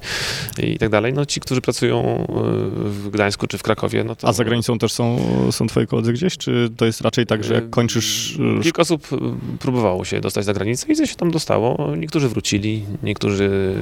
[0.58, 1.12] i tak dalej.
[1.12, 2.26] No ci, którzy pracują
[2.70, 4.04] w Gdańsku czy w Krakowie.
[4.04, 4.28] No to...
[4.28, 5.18] A za granicą też są,
[5.50, 6.36] są twoi koledzy gdzieś?
[6.36, 8.38] Czy to jest raczej tak, że jak kończysz...
[8.58, 9.16] E, kilka osób e,
[9.58, 11.96] próbowało się dostać za granicę i się tam dostało.
[11.96, 13.74] Niektórzy wrócili, niektórzy...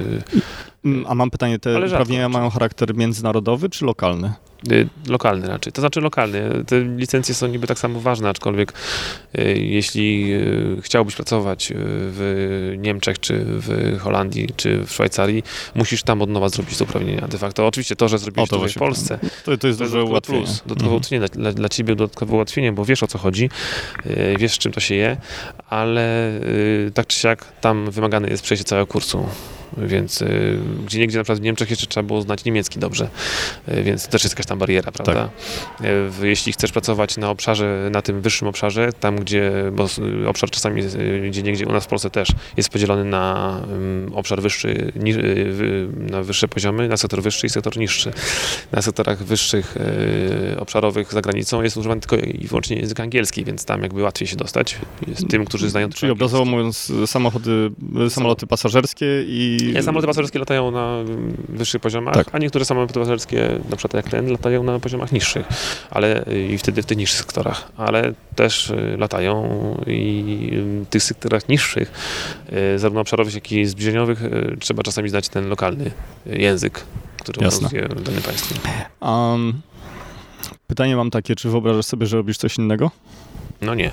[1.07, 4.33] A mam pytanie, te uprawnienia mają charakter międzynarodowy czy lokalny?
[4.71, 5.73] Y, lokalny raczej.
[5.73, 6.63] To znaczy lokalny.
[6.67, 8.73] Te licencje są niby tak samo ważne, aczkolwiek
[9.39, 15.43] y, jeśli y, chciałbyś pracować w Niemczech, czy w Holandii, czy w Szwajcarii,
[15.75, 17.27] musisz tam od nowa zrobić to uprawnienia.
[17.27, 20.43] De facto oczywiście to, że zrobiłeś to, to w Polsce, to, to jest duże ułatwienie.
[20.43, 21.29] Plus, dodatkowe mhm.
[21.29, 23.49] dla, dla ciebie, dodatkowe ułatwienie, bo wiesz o co chodzi,
[24.39, 25.17] wiesz z czym to się je,
[25.69, 26.31] ale
[26.93, 29.25] tak czy siak tam wymagane jest przejście całego kursu
[29.77, 33.09] więc y, gdzie niegdzie na przykład w Niemczech jeszcze trzeba było znać niemiecki dobrze,
[33.67, 35.29] y, więc też jest jakaś tam bariera, prawda?
[35.77, 35.87] Tak.
[36.21, 39.87] Y, jeśli chcesz pracować na obszarze, na tym wyższym obszarze, tam gdzie, bo
[40.27, 40.83] obszar czasami
[41.29, 45.13] gdzie niegdzie u nas w Polsce też jest podzielony na um, obszar wyższy, ni,
[45.97, 48.11] na wyższe poziomy, na sektor wyższy i sektor niższy.
[48.71, 49.75] Na sektorach wyższych
[50.59, 54.35] obszarowych za granicą jest używany tylko i wyłącznie język angielski, więc tam jakby łatwiej się
[54.35, 54.77] dostać
[55.15, 57.71] z tym, którzy znają Czyli obrazowo mówiąc samochody,
[58.09, 60.97] samoloty pasażerskie i nie, samoloty pasażerskie latają na
[61.49, 62.29] wyższych poziomach, tak.
[62.31, 65.45] a niektóre samoloty pasażerskie, na przykład jak ten, latają na poziomach niższych,
[65.89, 69.47] ale i wtedy w tych niższych sektorach, ale też y, latają
[69.87, 70.51] i
[70.85, 71.91] w tych sektorach niższych,
[72.75, 75.91] y, zarówno obszarowych, jak i zbliżeniowych, y, trzeba czasami znać ten lokalny
[76.25, 76.83] język,
[77.19, 78.55] który obowiązuje w danym państwie.
[79.01, 79.61] Um,
[80.67, 82.91] pytanie mam takie, czy wyobrażasz sobie, że robisz coś innego?
[83.61, 83.91] No nie.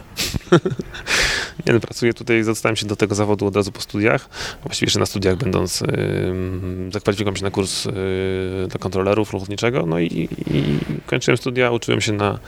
[1.67, 4.29] nie no, pracuję tutaj, zostałem się do tego zawodu od razu po studiach.
[4.63, 5.87] Właściwie jeszcze na studiach będąc, yy,
[6.93, 7.93] zakwalifikowałem się na kurs yy,
[8.69, 10.29] dla kontrolerów lotniczego, no i, i,
[11.07, 12.39] kończyłem studia, uczyłem się na,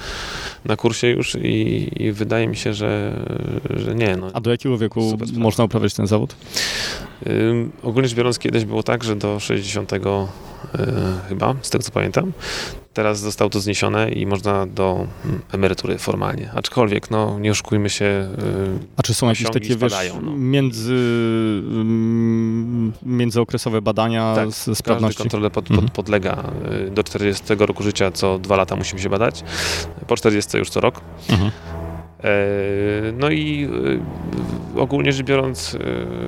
[0.65, 3.13] na kursie już i, i wydaje mi się, że,
[3.71, 4.17] że nie.
[4.17, 6.37] No, A do jakiego wieku można uprawiać ten zawód?
[7.27, 10.01] Yy, ogólnie rzecz biorąc, kiedyś było tak, że do 60 yy,
[11.29, 12.33] chyba, z tego co pamiętam,
[12.95, 16.51] Teraz zostało to zniesione i można do mm, emerytury formalnie.
[16.55, 18.05] Aczkolwiek, no, nie oszukujmy się.
[18.05, 20.37] Yy, A czy są jakieś takie spadają, wiesz, no.
[20.37, 20.95] między,
[21.73, 25.17] yy, międzyokresowe badania tak, z sprawności?
[25.17, 25.89] Każdy kontrolę pod, pod, mhm.
[25.89, 26.45] podlega.
[26.87, 29.45] Y, do 40 roku życia co dwa lata musimy się badać.
[30.07, 31.01] Po 40 już co rok.
[31.29, 31.51] Mhm.
[32.25, 33.69] E, no i
[34.77, 35.75] e, ogólnie rzecz biorąc,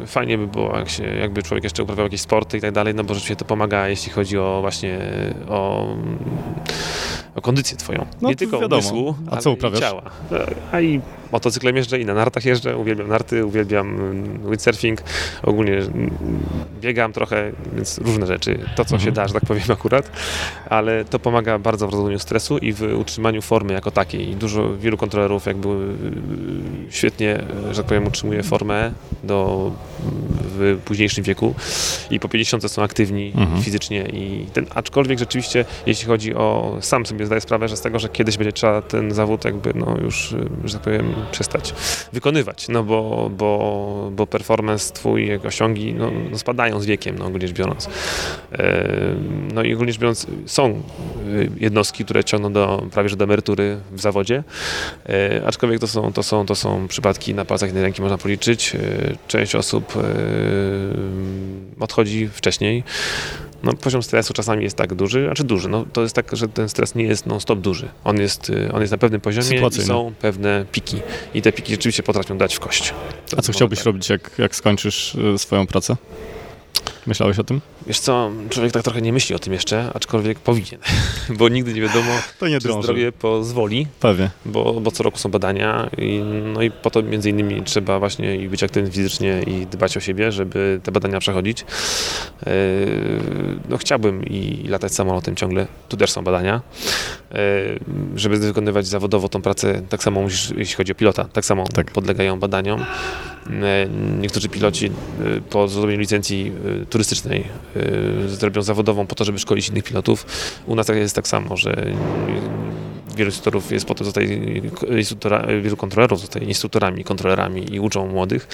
[0.02, 2.94] e, fajnie by było, jak się, jakby człowiek jeszcze uprawiał jakieś sporty i tak dalej,
[2.94, 4.98] no bo rzeczywiście to pomaga, jeśli chodzi o właśnie
[5.48, 5.88] o,
[7.34, 8.06] o kondycję twoją.
[8.22, 8.82] No, Nie tylko wiadomo.
[8.82, 9.80] umysłu, A co uprawiasz?
[9.80, 10.02] ciała.
[10.72, 11.00] A i
[11.32, 15.02] motocyklem jeżdżę i na nartach jeżdżę, uwielbiam narty, uwielbiam mm, windsurfing,
[15.42, 16.10] ogólnie mm,
[16.80, 19.00] biegam trochę, więc różne rzeczy, to co mhm.
[19.00, 20.10] się da, że tak powiem akurat,
[20.68, 24.36] ale to pomaga bardzo w rozwoju stresu i w utrzymaniu formy jako takiej.
[24.36, 25.92] Dużo, wielu kontrolerów jakby y,
[26.90, 28.92] świetnie, że tak powiem, utrzymuje formę
[29.24, 29.70] do,
[30.58, 31.54] w późniejszym wieku
[32.10, 33.62] i po 50 są aktywni mhm.
[33.62, 37.98] fizycznie i ten, aczkolwiek rzeczywiście, jeśli chodzi o, sam sobie zdaję sprawę, że z tego,
[37.98, 41.74] że kiedyś będzie trzeba ten zawód jakby, no już, y, że tak powiem, przestać
[42.12, 47.26] wykonywać, no bo, bo, bo performance twój, jak osiągi, no, no spadają z wiekiem, no
[47.26, 47.88] ogólnie rzecz biorąc.
[48.52, 48.84] E,
[49.54, 50.82] no i ogólnie rzecz biorąc, są
[51.26, 54.44] y, jednostki, które ciągną do, prawie że do emerytury w zawodzie,
[55.08, 58.74] e, aczkolwiek to są, to, są, to są przypadki na palcach jednej ręki można policzyć.
[58.74, 58.78] E,
[59.28, 59.92] część osób
[61.80, 62.84] odchodzi wcześniej.
[63.62, 66.68] No, poziom stresu czasami jest tak duży, znaczy duży, no, to jest tak, że ten
[66.68, 67.88] stres nie jest non-stop duży.
[68.04, 71.00] On jest, y, on jest na pewnym poziomie i są pewne piki.
[71.34, 72.94] I te piki rzeczywiście potrafią dać w kość.
[73.30, 73.86] To A co chciałbyś tak.
[73.86, 75.96] robić, jak, jak skończysz y, swoją pracę?
[77.06, 77.60] Myślałeś o tym?
[77.86, 80.80] Wiesz co, człowiek tak trochę nie myśli o tym jeszcze, aczkolwiek powinien,
[81.38, 82.10] bo nigdy nie wiadomo,
[82.40, 82.82] to nie czy drąży.
[82.82, 84.30] zdrowie pozwoli, Pewnie.
[84.46, 86.20] Bo, bo co roku są badania i,
[86.54, 90.00] no i po to między innymi trzeba właśnie i być aktywnym fizycznie i dbać o
[90.00, 91.60] siebie, żeby te badania przechodzić.
[91.60, 92.52] Yy,
[93.68, 96.60] no chciałbym i latać samolotem ciągle, tu też są badania,
[97.30, 97.38] yy,
[98.16, 101.90] żeby wykonywać zawodowo tą pracę, tak samo musisz, jeśli chodzi o pilota, tak samo tak.
[101.90, 102.84] podlegają badaniom.
[103.50, 103.88] E,
[104.20, 104.90] niektórzy piloci e,
[105.40, 107.44] po zrobieniu licencji e, turystycznej
[108.26, 110.26] zrobią zawodową po to, żeby szkolić innych pilotów.
[110.66, 111.86] U nas tak jest tak samo, że
[113.16, 114.60] wielu instruktorów jest po to, zostaje
[114.98, 118.48] instruktora, wielu kontrolerów zostaje instruktorami, kontrolerami i uczą młodych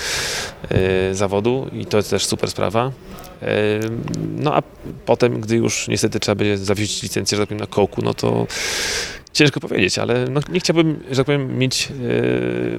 [1.12, 2.93] zawodu i to jest też super sprawa.
[4.36, 4.62] No a
[5.07, 8.47] potem, gdy już niestety trzeba będzie zawiesić licencję, że tak powiem, na kołku, no to
[9.33, 11.93] Ciężko powiedzieć, ale no, nie chciałbym, że tak powiem, mieć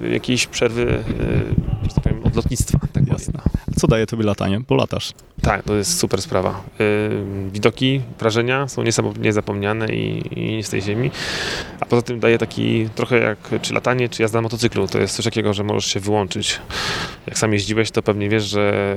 [0.03, 2.79] e, jakiejś przerwy, e, że tak powiem, od lotnictwa.
[2.93, 3.39] Tak Jasne.
[3.79, 4.61] Co daje tobie latanie?
[4.67, 5.13] Bo latasz.
[5.41, 6.49] Tak, to jest super sprawa.
[6.49, 6.83] E,
[7.51, 8.83] widoki, wrażenia są
[9.19, 11.11] niezapomniane i, i nie z tej ziemi.
[11.79, 14.87] A poza tym daje taki trochę jak czy latanie, czy jazda na motocyklu.
[14.87, 16.59] To jest coś takiego, że możesz się wyłączyć.
[17.27, 18.95] Jak sam jeździłeś, to pewnie wiesz, że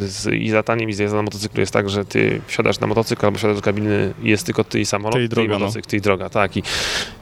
[0.00, 2.80] e, z, i z lataniem, i z jazdą na motocyklu jest tak, że ty wsiadasz
[2.80, 5.42] na motocykl albo wsiadasz do kabiny i jest tylko ty i samolot, ty i, droga,
[5.42, 5.58] ty i no.
[5.58, 6.56] motocykl, ty i droga tak.
[6.56, 6.62] I,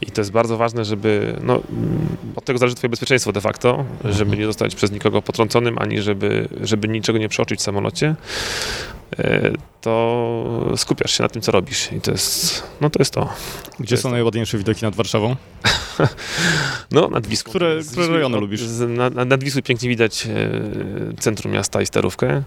[0.00, 1.60] I to jest bardzo ważne, żeby, no,
[2.36, 6.48] od tego zależy twoje bezpieczeństwo de facto, żeby nie zostać przez nikogo potrąconym, ani żeby,
[6.60, 8.14] żeby niczego nie przeoczyć w samolocie
[9.18, 13.28] e, to skupiasz się na tym, co robisz i to jest, no to jest to.
[13.80, 15.36] Gdzie to są najładniejsze widoki nad Warszawą?
[16.90, 17.50] no, nad Wisłą.
[17.50, 18.62] Które, które rejony lubisz?
[18.88, 20.50] Nad, nad Wisły pięknie widać e,
[21.20, 22.42] centrum miasta i starówkę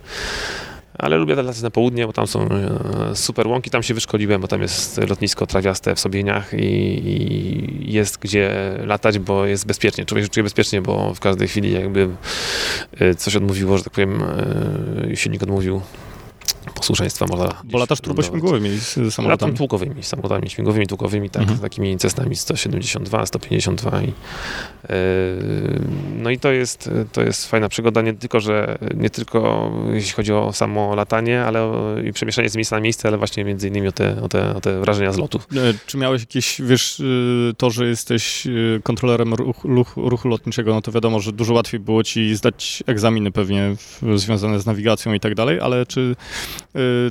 [0.98, 4.48] ale lubię latać na południe, bo tam są e, super łąki, tam się wyszkoliłem, bo
[4.48, 6.66] tam jest lotnisko trawiaste w Sobieniach i,
[7.90, 8.54] i jest gdzie
[8.86, 10.06] latać, bo jest bezpiecznie.
[10.06, 12.10] Człowiek się czuje bezpiecznie, bo w każdej chwili jakby
[13.00, 14.24] e, coś odmówiło, że tak powiem,
[15.12, 15.82] e, silnik odmówił
[16.82, 17.62] posłuszeństwa można.
[17.64, 19.28] Bo latasz turbośmigłowymi samolotami?
[19.28, 21.60] Latam tłukowymi samolotami, śmigłowymi, tłukowymi, tak, mhm.
[21.60, 24.14] takimi Cessnami 172, 152 i yy,
[26.16, 30.34] no i to jest, to jest fajna przygoda, nie tylko, że nie tylko jeśli chodzi
[30.34, 33.88] o samo latanie, ale o, i przemieszczanie z miejsca na miejsce, ale właśnie między innymi
[33.88, 35.48] o te, o te, o te wrażenia z lotów.
[35.56, 38.48] E, czy miałeś jakieś, wiesz, y, to, że jesteś
[38.84, 43.32] kontrolerem ruchu, ruchu, ruchu lotniczego, no to wiadomo, że dużo łatwiej było ci zdać egzaminy
[43.32, 43.76] pewnie
[44.16, 46.16] związane z nawigacją i tak dalej, ale czy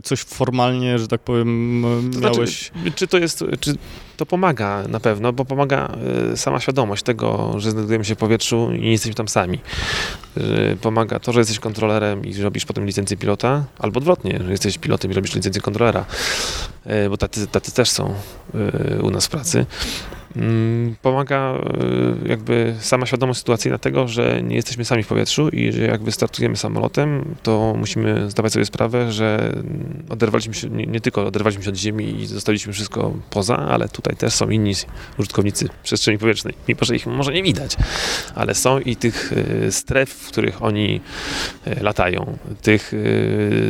[0.02, 2.70] coś formalnie, że tak powiem, to miałeś...
[2.74, 3.74] Znaczy, czy to jest, czy
[4.16, 5.88] to pomaga na pewno, bo pomaga
[6.32, 9.58] y, sama świadomość tego, że znajdujemy się w powietrzu i nie jesteśmy tam sami.
[10.80, 15.11] Pomaga to, że jesteś kontrolerem i robisz potem licencję pilota, albo odwrotnie, że jesteś pilotem
[15.11, 16.04] i robisz licencję kontrolera,
[16.86, 18.14] y, bo tacy, tacy też są
[19.02, 19.66] u nas w pracy.
[20.36, 21.54] Mm, pomaga
[22.24, 26.02] y, jakby sama świadomość sytuacyjna tego, że nie jesteśmy sami w powietrzu i że jak
[26.02, 29.52] wystartujemy samolotem, to musimy zdawać sobie sprawę, że
[30.08, 34.16] oderwaliśmy się, nie, nie, tylko oderwaliśmy się od ziemi i zostawiliśmy wszystko poza, ale tutaj
[34.16, 34.72] też są inni
[35.18, 37.76] użytkownicy przestrzeni powietrznej, mimo że ich może nie widać,
[38.34, 41.00] ale są i tych y, stref, w których oni
[41.66, 42.92] y, latają, tych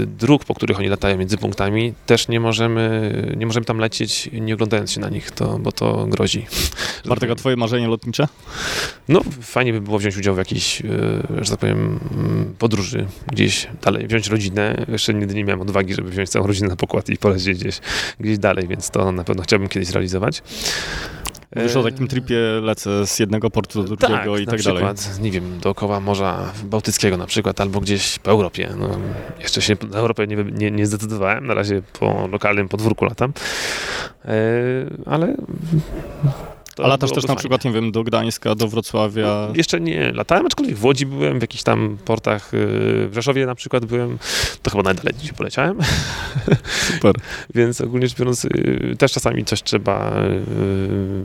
[0.06, 4.54] dróg, po których oni latają między punktami, też nie możemy, nie możemy tam lecieć nie
[4.54, 6.46] oglądając się na nich, to, bo to grozi.
[7.05, 8.28] Bartek, a twoje marzenie lotnicze?
[9.09, 10.84] No, fajnie by było wziąć udział w jakiejś, e,
[11.40, 14.86] że tak powiem, mm, podróży gdzieś dalej, wziąć rodzinę.
[14.88, 17.80] Jeszcze nigdy nie miałem odwagi, żeby wziąć całą rodzinę na pokład i polecieć gdzieś,
[18.20, 20.42] gdzieś dalej, więc to na pewno chciałbym kiedyś zrealizować.
[21.57, 25.22] Mówisz o takim tripie lecę z jednego portu do drugiego tak, i tak przykład, dalej.
[25.22, 28.68] Nie wiem, dookoła Morza Bałtyckiego na przykład, albo gdzieś po Europie.
[28.78, 28.88] No,
[29.40, 33.32] jeszcze się na Europę nie, nie, nie zdecydowałem, na razie po lokalnym podwórku latam.
[34.24, 34.32] E,
[35.07, 35.36] ale
[36.79, 39.47] A latasz też na przykład, nie wiem, do Gdańska, do Wrocławia?
[39.49, 40.12] No, jeszcze nie.
[40.12, 42.57] Latałem, aczkolwiek w Łodzi byłem, w jakichś tam portach, y,
[43.09, 44.18] w Rzeszowie na przykład byłem.
[44.62, 45.79] To chyba najdalej gdzie poleciałem.
[46.95, 47.14] Super.
[47.55, 50.23] Więc ogólnie rzecz biorąc, y, też czasami coś trzeba,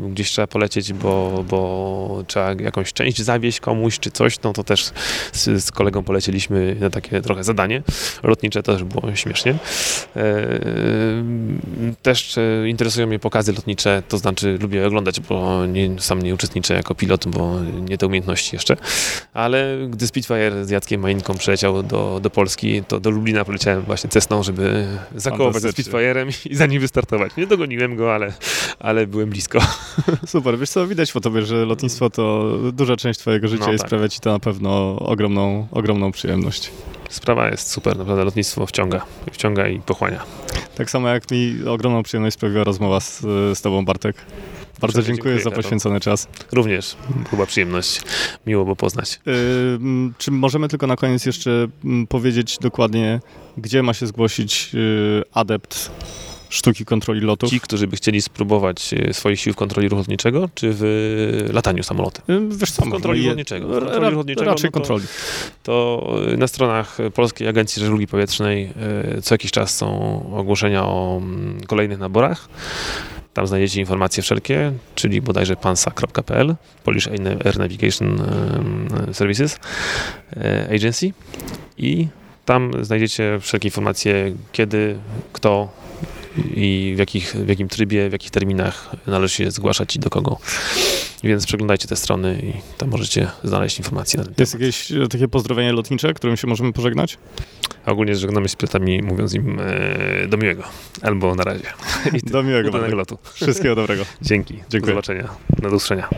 [0.07, 4.63] y, gdzieś trzeba polecieć, bo, bo trzeba jakąś część zawieźć komuś, czy coś, no to
[4.63, 4.91] też
[5.31, 7.83] z, z kolegą polecieliśmy na takie trochę zadanie
[8.23, 9.55] lotnicze, to też było śmiesznie.
[12.01, 12.35] Też
[12.67, 15.34] interesują mnie pokazy lotnicze, to znaczy lubię oglądać, bo
[15.67, 18.77] nie, sam nie uczestniczę jako pilot, bo nie te umiejętności jeszcze.
[19.33, 24.09] Ale gdy Spitfire z Jackiem Majinką przyleciał do, do Polski, to do Lublina poleciałem właśnie
[24.09, 27.35] Cessną, żeby zakołować ze Spitfire'em i za nim wystartować.
[27.37, 28.33] Nie dogoniłem go, ale,
[28.79, 29.59] ale byłem blisko.
[30.27, 33.77] Super, wiesz co, widać po tobie, że lotnictwo to duża część twojego życia no, i
[33.77, 33.87] tak.
[33.87, 36.71] sprawia ci to na pewno ogromną, ogromną przyjemność.
[37.09, 40.23] Sprawa jest super, naprawdę lotnictwo wciąga, wciąga i pochłania.
[40.75, 43.21] Tak samo jak mi ogromną przyjemność sprawiła rozmowa z,
[43.57, 44.15] z tobą, Bartek.
[44.79, 46.27] Bardzo dziękuję, dziękuję, za poświęcony czas.
[46.51, 46.95] Również,
[47.29, 48.01] chyba przyjemność.
[48.47, 49.19] Miło było poznać.
[49.25, 49.79] Yy,
[50.17, 51.67] czy możemy tylko na koniec jeszcze
[52.09, 53.19] powiedzieć dokładnie,
[53.57, 55.91] gdzie ma się zgłosić yy, adept
[56.55, 57.49] sztuki kontroli lotów.
[57.49, 61.83] Ci, którzy by chcieli spróbować e, swoich sił w kontroli ruchu lotniczego, czy w lataniu
[61.83, 62.49] samolotem?
[62.49, 63.67] Wiesz co, w kontroli je, lotniczego.
[63.67, 65.05] W kontroli ra, lotniczego raczej no to, kontroli.
[65.63, 66.07] To
[66.37, 68.73] na stronach Polskiej Agencji Żeglugi Powietrznej
[69.23, 69.89] co jakiś czas są
[70.35, 71.21] ogłoszenia o
[71.67, 72.49] kolejnych naborach.
[73.35, 77.07] Tam znajdziecie informacje wszelkie, czyli bodajże pansa.pl, Polish
[77.45, 78.21] Air Navigation
[79.11, 79.59] Services
[80.37, 81.11] e, Agency.
[81.77, 82.07] I
[82.45, 84.97] tam znajdziecie wszelkie informacje, kiedy,
[85.33, 85.69] kto
[86.55, 90.37] i w, jakich, w jakim trybie, w jakich terminach należy się zgłaszać i do kogo.
[91.23, 94.17] Więc przeglądajcie te strony i tam możecie znaleźć informacje.
[94.19, 94.61] Na ten Jest temat.
[94.61, 97.17] jakieś e, takie pozdrowienie lotnicze, którym się możemy pożegnać?
[97.85, 100.63] ogólnie żegnamy się z pilotami, mówiąc im e, do miłego.
[101.01, 101.65] Albo na razie.
[102.13, 102.69] I do miłego.
[102.69, 103.17] Udanego lotu.
[103.33, 104.03] Wszystkiego dobrego.
[104.21, 104.53] Dzięki.
[104.53, 104.81] Dziękuję.
[104.81, 105.29] Do zobaczenia.
[105.61, 106.09] Do usłyszenia.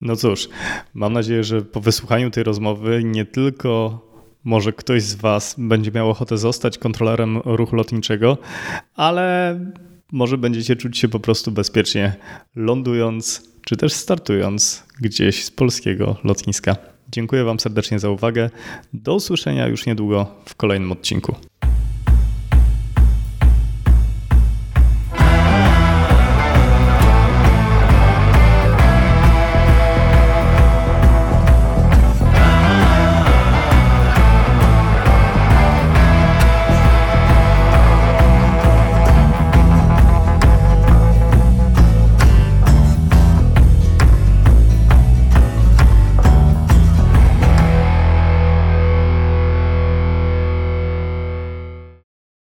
[0.00, 0.48] No cóż,
[0.94, 4.00] mam nadzieję, że po wysłuchaniu tej rozmowy nie tylko
[4.44, 8.38] może ktoś z Was będzie miał ochotę zostać kontrolerem ruchu lotniczego,
[8.94, 9.60] ale
[10.12, 12.14] może będziecie czuć się po prostu bezpiecznie
[12.56, 16.76] lądując czy też startując gdzieś z polskiego lotniska.
[17.12, 18.50] Dziękuję Wam serdecznie za uwagę.
[18.92, 21.34] Do usłyszenia już niedługo w kolejnym odcinku.